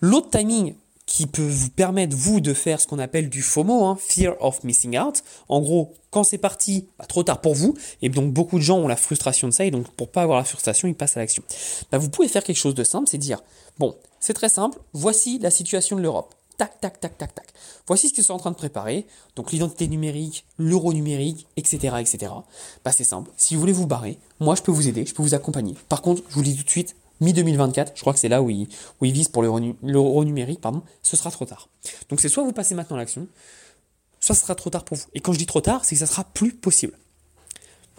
L'autre 0.01 0.31
timing 0.31 0.75
qui 1.07 1.27
peut 1.27 1.47
vous 1.47 1.71
permettre, 1.71 2.17
vous, 2.17 2.41
de 2.41 2.53
faire 2.53 2.81
ce 2.81 2.87
qu'on 2.87 2.99
appelle 2.99 3.31
du 3.31 3.41
FOMO, 3.41 3.85
hein, 3.85 3.97
Fear 4.01 4.35
of 4.41 4.65
Missing 4.65 4.99
Out. 4.99 5.23
En 5.49 5.61
gros, 5.61 5.95
quand 6.11 6.25
c'est 6.25 6.39
parti, 6.39 6.89
bah, 6.99 7.07
trop 7.07 7.23
tard 7.23 7.41
pour 7.41 7.55
vous, 7.55 7.75
et 8.03 8.09
donc 8.09 8.33
beaucoup 8.33 8.59
de 8.59 8.65
gens 8.65 8.79
ont 8.79 8.89
la 8.89 8.97
frustration 8.97 9.47
de 9.47 9.53
ça, 9.53 9.65
et 9.65 9.71
donc 9.71 9.89
pour 9.93 10.11
pas 10.11 10.23
avoir 10.23 10.39
la 10.39 10.45
frustration, 10.45 10.89
ils 10.89 10.95
passent 10.95 11.17
à 11.17 11.21
l'action. 11.21 11.45
Bah, 11.93 11.99
vous 11.99 12.11
pouvez 12.11 12.29
faire 12.29 12.43
quelque 12.43 12.57
chose 12.57 12.75
de 12.75 12.83
simple, 12.83 13.09
c'est 13.09 13.19
dire, 13.19 13.43
bon, 13.79 13.95
c'est 14.19 14.35
très 14.35 14.49
simple, 14.49 14.79
voici 14.93 15.39
la 15.39 15.51
situation 15.51 15.97
de 15.97 16.03
l'Europe 16.03 16.35
tac, 16.57 16.81
tac, 16.81 17.01
tac, 17.01 17.19
tac, 17.19 17.35
tac. 17.35 17.47
Voici 17.87 18.09
ce 18.09 18.15
qu'ils 18.15 18.25
sont 18.25 18.35
en 18.35 18.39
train 18.39 18.51
de 18.51 18.57
préparer. 18.57 19.07
Donc 19.35 19.53
l'identité 19.53 19.89
numérique, 19.89 20.45
l'euro 20.59 20.93
numérique, 20.93 21.47
etc., 21.57 21.97
etc. 22.01 22.33
Bah, 22.85 22.93
c'est 22.93 23.05
simple. 23.05 23.31
Si 23.37 23.55
vous 23.55 23.61
voulez 23.61 23.73
vous 23.73 23.87
barrer, 23.87 24.19
moi 24.41 24.55
je 24.55 24.63
peux 24.63 24.73
vous 24.73 24.89
aider, 24.89 25.07
je 25.07 25.15
peux 25.15 25.23
vous 25.23 25.35
accompagner. 25.35 25.75
Par 25.89 26.03
contre, 26.03 26.23
je 26.29 26.35
vous 26.35 26.41
le 26.41 26.47
dis 26.47 26.57
tout 26.57 26.65
de 26.65 26.71
suite, 26.71 26.97
mi-2024, 27.21 27.93
je 27.95 28.01
crois 28.01 28.13
que 28.13 28.19
c'est 28.19 28.29
là 28.29 28.43
où 28.43 28.51
ils, 28.51 28.69
visent 29.01 29.29
pour 29.29 29.43
l'euro 29.43 30.25
numérique, 30.25 30.61
pardon, 30.61 30.83
ce 31.03 31.17
sera 31.17 31.31
trop 31.31 31.47
tard. 31.47 31.69
Donc 32.09 32.21
c'est 32.21 32.29
soit 32.29 32.45
vous 32.45 32.53
passez 32.53 32.75
maintenant 32.75 32.97
l'action, 32.97 33.27
soit 34.21 34.35
ce 34.35 34.43
sera 34.43 34.55
trop 34.55 34.71
tard 34.71 34.85
pour 34.85 34.97
vous. 34.97 35.05
Et 35.15 35.21
quand 35.21 35.33
je 35.33 35.39
dis 35.39 35.47
trop 35.47 35.61
tard, 35.61 35.85
c'est 35.85 35.95
que 35.95 36.01
ça 36.01 36.07
sera 36.07 36.25
plus 36.25 36.53
possible. 36.53 36.99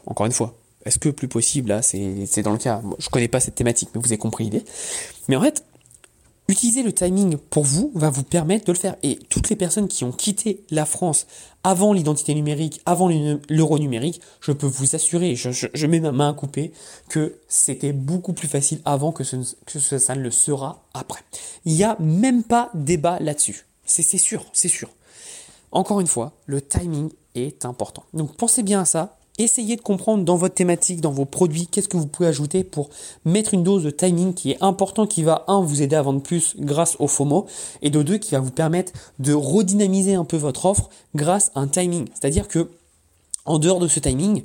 Encore 0.05 0.25
une 0.25 0.31
fois, 0.31 0.55
est-ce 0.85 0.99
que 0.99 1.09
plus 1.09 1.27
possible, 1.27 1.69
là, 1.69 1.81
c'est 1.81 2.41
dans 2.43 2.53
le 2.53 2.57
cas, 2.57 2.81
je 2.99 3.09
connais 3.09 3.27
pas 3.27 3.39
cette 3.39 3.55
thématique, 3.55 3.89
mais 3.93 3.99
vous 3.99 4.07
avez 4.07 4.17
compris 4.17 4.45
l'idée. 4.45 4.63
Mais 5.27 5.35
en 5.35 5.41
fait, 5.41 5.65
Utiliser 6.50 6.82
le 6.82 6.94
timing 6.94 7.36
pour 7.36 7.66
vous 7.66 7.92
va 7.94 8.10
vous 8.10 8.24
permettre 8.24 8.63
de 8.66 8.72
le 8.72 8.77
faire. 8.77 8.96
Et 9.04 9.20
toutes 9.30 9.50
les 9.50 9.58
personnes 9.58 9.89
qui 9.89 10.06
ont 10.06 10.13
quitté 10.13 10.63
la 10.72 10.86
France 10.86 11.27
avant 11.66 11.92
l'identité 11.92 12.34
numérique, 12.34 12.82
avant 12.86 13.10
l'euro 13.50 13.77
numérique, 13.77 14.22
je 14.39 14.54
peux 14.54 14.66
vous 14.66 14.96
assurer, 14.96 15.36
je, 15.36 15.88
mets 15.88 16.00
ma 16.00 16.13
main 16.13 16.30
à 16.30 16.34
couper, 16.34 16.72
que 17.10 17.36
c'était 17.50 17.92
beaucoup 17.92 18.32
plus 18.32 18.48
facile 18.48 18.80
avant 18.86 19.12
que, 19.12 19.25
ça 19.25 19.36
ne 20.16 20.22
le 20.22 20.32
sera 20.32 20.86
après. 20.94 21.20
Il 21.66 21.74
n'y 21.74 21.84
a 21.84 21.98
même 22.00 22.44
pas 22.44 22.72
débat 22.74 23.20
là-dessus. 23.20 23.66
C'est 23.84 24.04
sûr, 24.04 24.46
c'est 24.54 24.70
sûr. 24.70 24.89
Encore 25.74 26.00
une 26.00 26.08
fois, 26.08 26.32
le 26.46 26.62
timing 26.62 27.10
est 27.36 27.66
important. 27.66 28.06
Donc 28.13 28.38
pensez 28.38 28.63
bien 28.63 28.82
à 28.82 28.86
ça, 28.86 29.16
essayez 29.38 29.75
de 29.75 29.82
comprendre 29.82 30.24
dans 30.24 30.36
votre 30.36 30.56
thématique, 30.56 31.01
dans 31.01 31.12
vos 31.12 31.25
produits, 31.25 31.67
qu'est-ce 31.67 31.88
que 31.88 31.98
vous 31.98 32.08
pouvez 32.08 32.27
ajouter 32.27 32.63
pour 32.63 32.89
mettre 33.25 33.53
une 33.53 33.63
dose 33.63 33.84
de 33.84 33.89
timing 33.89 34.34
qui 34.34 34.51
est 34.51 34.58
important, 34.62 35.08
qui 35.08 35.24
va, 35.24 35.46
un, 35.48 35.62
vous 35.62 35.82
aider 35.82 35.96
à 35.96 36.01
vendre 36.01 36.22
plus 36.22 36.56
grâce 36.58 36.96
au 37.00 37.08
FOMO, 37.08 37.48
et 37.82 37.89
de 37.89 38.01
deux, 38.01 38.17
qui 38.17 38.32
va 38.32 38.39
vous 38.39 38.51
permettre 38.51 38.94
de 39.20 39.34
redynamiser 39.34 40.15
un 40.15 40.25
peu 40.25 40.38
votre 40.38 40.65
offre 40.65 40.89
grâce 41.15 41.51
à 41.56 41.60
un 41.60 41.67
timing. 41.67 42.08
C'est-à-dire 42.13 42.48
que, 42.48 42.70
en 43.46 43.60
dehors 43.60 43.79
de 43.79 43.88
ce 43.88 44.00
timing, 44.00 44.44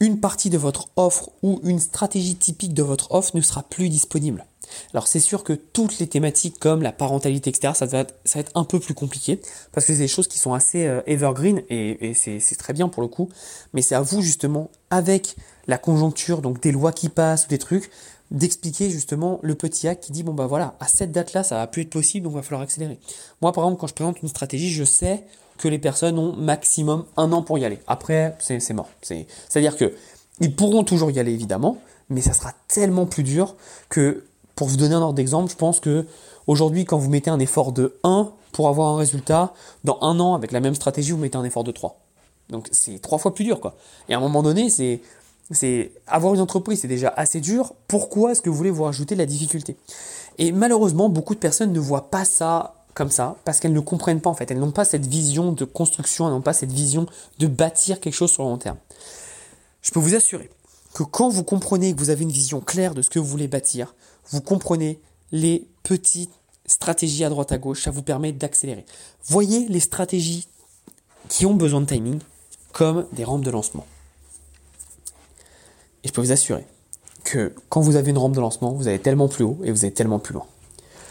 une 0.00 0.18
partie 0.18 0.50
de 0.50 0.58
votre 0.58 0.88
offre 0.96 1.30
ou 1.42 1.60
une 1.62 1.78
stratégie 1.78 2.34
typique 2.34 2.74
de 2.74 2.82
votre 2.82 3.12
offre 3.12 3.36
ne 3.36 3.40
sera 3.40 3.62
plus 3.62 3.88
disponible. 3.88 4.44
Alors 4.92 5.06
c'est 5.06 5.20
sûr 5.20 5.44
que 5.44 5.52
toutes 5.52 5.98
les 5.98 6.06
thématiques 6.06 6.58
comme 6.58 6.82
la 6.82 6.92
parentalité, 6.92 7.50
etc., 7.50 7.74
ça 7.74 7.86
va 7.86 8.00
être, 8.00 8.52
un 8.54 8.64
peu 8.64 8.80
plus 8.80 8.94
compliqué 8.94 9.40
parce 9.72 9.86
que 9.86 9.92
c'est 9.92 9.98
des 10.00 10.08
choses 10.08 10.28
qui 10.28 10.38
sont 10.38 10.54
assez 10.54 10.86
euh, 10.86 11.00
evergreen 11.06 11.62
et, 11.68 12.14
c'est 12.14 12.56
très 12.58 12.72
bien 12.72 12.88
pour 12.88 13.02
le 13.02 13.08
coup. 13.08 13.28
Mais 13.72 13.82
c'est 13.82 13.94
à 13.94 14.00
vous 14.00 14.22
justement, 14.22 14.70
avec 14.90 15.36
la 15.66 15.78
conjoncture, 15.78 16.42
donc 16.42 16.60
des 16.60 16.72
lois 16.72 16.92
qui 16.92 17.08
passent 17.08 17.48
des 17.48 17.58
trucs, 17.58 17.90
d'expliquer 18.30 18.90
justement 18.90 19.38
le 19.42 19.54
petit 19.54 19.88
hack 19.88 20.00
qui 20.00 20.12
dit 20.12 20.22
bon 20.22 20.32
bah 20.32 20.46
voilà, 20.46 20.76
à 20.80 20.88
cette 20.88 21.12
date-là, 21.12 21.42
ça 21.44 21.56
va 21.56 21.66
plus 21.66 21.82
être 21.82 21.90
possible, 21.90 22.24
donc 22.24 22.32
il 22.32 22.36
va 22.36 22.42
falloir 22.42 22.62
accélérer. 22.62 22.98
Moi 23.40 23.52
par 23.52 23.64
exemple, 23.64 23.80
quand 23.80 23.86
je 23.86 23.94
présente 23.94 24.22
une 24.22 24.28
stratégie, 24.28 24.70
je 24.70 24.84
sais 24.84 25.24
que 25.58 25.68
les 25.68 25.78
personnes 25.78 26.18
ont 26.18 26.34
maximum 26.34 27.04
un 27.16 27.30
an 27.32 27.42
pour 27.42 27.58
y 27.58 27.64
aller. 27.64 27.78
Après, 27.86 28.36
c'est 28.40 28.72
mort. 28.72 28.88
C'est-à-dire 29.02 29.76
que 29.76 29.94
ils 30.40 30.54
pourront 30.54 30.82
toujours 30.82 31.10
y 31.10 31.20
aller 31.20 31.32
évidemment, 31.32 31.78
mais 32.08 32.20
ça 32.20 32.32
sera 32.32 32.52
tellement 32.68 33.06
plus 33.06 33.22
dur 33.22 33.56
que 33.88 34.24
pour 34.54 34.68
vous 34.68 34.76
donner 34.76 34.94
un 34.94 35.02
ordre 35.02 35.14
d'exemple, 35.14 35.50
je 35.50 35.56
pense 35.56 35.80
que 35.80 36.06
aujourd'hui, 36.46 36.84
quand 36.84 36.98
vous 36.98 37.10
mettez 37.10 37.30
un 37.30 37.38
effort 37.38 37.72
de 37.72 37.98
1 38.04 38.30
pour 38.52 38.68
avoir 38.68 38.88
un 38.94 38.96
résultat, 38.96 39.54
dans 39.84 39.98
un 40.02 40.20
an, 40.20 40.34
avec 40.34 40.52
la 40.52 40.60
même 40.60 40.74
stratégie, 40.74 41.12
vous 41.12 41.18
mettez 41.18 41.36
un 41.36 41.44
effort 41.44 41.64
de 41.64 41.72
3. 41.72 41.98
Donc 42.50 42.68
c'est 42.70 43.00
trois 43.00 43.18
fois 43.18 43.34
plus 43.34 43.44
dur, 43.44 43.60
quoi. 43.60 43.76
Et 44.08 44.14
à 44.14 44.18
un 44.18 44.20
moment 44.20 44.42
donné, 44.42 44.68
c'est, 44.68 45.00
c'est 45.50 45.92
avoir 46.06 46.34
une 46.34 46.40
entreprise, 46.40 46.80
c'est 46.80 46.88
déjà 46.88 47.08
assez 47.08 47.40
dur. 47.40 47.72
Pourquoi 47.88 48.32
est-ce 48.32 48.42
que 48.42 48.50
vous 48.50 48.56
voulez 48.56 48.70
vous 48.70 48.84
rajouter 48.84 49.14
de 49.14 49.20
la 49.20 49.26
difficulté? 49.26 49.76
Et 50.38 50.52
malheureusement, 50.52 51.08
beaucoup 51.08 51.34
de 51.34 51.40
personnes 51.40 51.72
ne 51.72 51.80
voient 51.80 52.10
pas 52.10 52.24
ça 52.24 52.74
comme 52.94 53.10
ça 53.10 53.36
parce 53.44 53.58
qu'elles 53.58 53.72
ne 53.72 53.80
comprennent 53.80 54.20
pas 54.20 54.30
en 54.30 54.34
fait. 54.34 54.50
Elles 54.50 54.58
n'ont 54.58 54.70
pas 54.70 54.84
cette 54.84 55.06
vision 55.06 55.52
de 55.52 55.64
construction, 55.64 56.26
elles 56.26 56.34
n'ont 56.34 56.42
pas 56.42 56.52
cette 56.52 56.72
vision 56.72 57.06
de 57.38 57.46
bâtir 57.46 58.00
quelque 58.00 58.14
chose 58.14 58.30
sur 58.30 58.42
le 58.44 58.50
long 58.50 58.58
terme. 58.58 58.76
Je 59.80 59.90
peux 59.90 60.00
vous 60.00 60.14
assurer 60.14 60.50
que 60.94 61.02
quand 61.02 61.28
vous 61.28 61.44
comprenez 61.44 61.94
que 61.94 61.98
vous 61.98 62.10
avez 62.10 62.22
une 62.22 62.32
vision 62.32 62.60
claire 62.60 62.94
de 62.94 63.02
ce 63.02 63.10
que 63.10 63.18
vous 63.18 63.26
voulez 63.26 63.48
bâtir, 63.48 63.94
vous 64.30 64.40
comprenez 64.40 65.00
les 65.30 65.66
petites 65.82 66.32
stratégies 66.66 67.24
à 67.24 67.28
droite 67.28 67.52
à 67.52 67.58
gauche, 67.58 67.84
ça 67.84 67.90
vous 67.90 68.02
permet 68.02 68.32
d'accélérer. 68.32 68.84
Voyez 69.24 69.66
les 69.68 69.80
stratégies 69.80 70.48
qui 71.28 71.46
ont 71.46 71.54
besoin 71.54 71.80
de 71.80 71.86
timing 71.86 72.20
comme 72.72 73.06
des 73.12 73.24
rampes 73.24 73.44
de 73.44 73.50
lancement. 73.50 73.86
Et 76.04 76.08
je 76.08 76.12
peux 76.12 76.20
vous 76.20 76.32
assurer 76.32 76.66
que 77.24 77.54
quand 77.68 77.80
vous 77.80 77.96
avez 77.96 78.10
une 78.10 78.18
rampe 78.18 78.34
de 78.34 78.40
lancement, 78.40 78.72
vous 78.72 78.88
allez 78.88 78.98
tellement 78.98 79.28
plus 79.28 79.44
haut 79.44 79.58
et 79.64 79.70
vous 79.70 79.84
allez 79.84 79.94
tellement 79.94 80.18
plus 80.18 80.34
loin. 80.34 80.46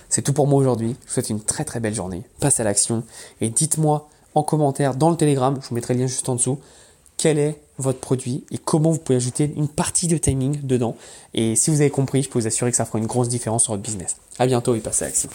C'est 0.10 0.22
tout 0.22 0.34
pour 0.34 0.48
moi 0.48 0.60
aujourd'hui. 0.60 0.96
Je 1.02 1.08
vous 1.08 1.14
souhaite 1.14 1.30
une 1.30 1.42
très 1.42 1.64
très 1.64 1.80
belle 1.80 1.94
journée. 1.96 2.24
Passez 2.40 2.62
à 2.62 2.66
l'action 2.66 3.04
et 3.40 3.50
dites-moi 3.50 4.10
en 4.36 4.44
commentaire 4.44 4.96
dans 4.96 5.10
le 5.10 5.16
Telegram, 5.16 5.58
je 5.62 5.70
vous 5.70 5.76
mettrai 5.76 5.94
le 5.94 6.02
lien 6.02 6.08
juste 6.08 6.28
en 6.30 6.36
dessous, 6.36 6.60
quel 7.22 7.38
est 7.38 7.56
votre 7.78 8.00
produit 8.00 8.44
et 8.50 8.58
comment 8.58 8.90
vous 8.92 8.98
pouvez 8.98 9.18
ajouter 9.18 9.54
une 9.56 9.68
partie 9.68 10.08
de 10.08 10.18
timing 10.18 10.60
dedans. 10.64 10.96
Et 11.36 11.56
si 11.56 11.70
vous 11.70 11.82
avez 11.82 11.92
compris, 11.92 12.24
je 12.24 12.30
peux 12.30 12.40
vous 12.40 12.48
assurer 12.48 12.72
que 12.72 12.78
ça 12.78 12.86
fera 12.86 12.98
une 12.98 13.06
grosse 13.06 13.30
différence 13.30 13.64
sur 13.64 13.74
votre 13.74 13.84
business. 13.84 14.18
À 14.40 14.48
bientôt 14.48 14.74
et 14.74 14.80
passez 14.80 15.06
à 15.06 15.08
l'action. 15.08 15.30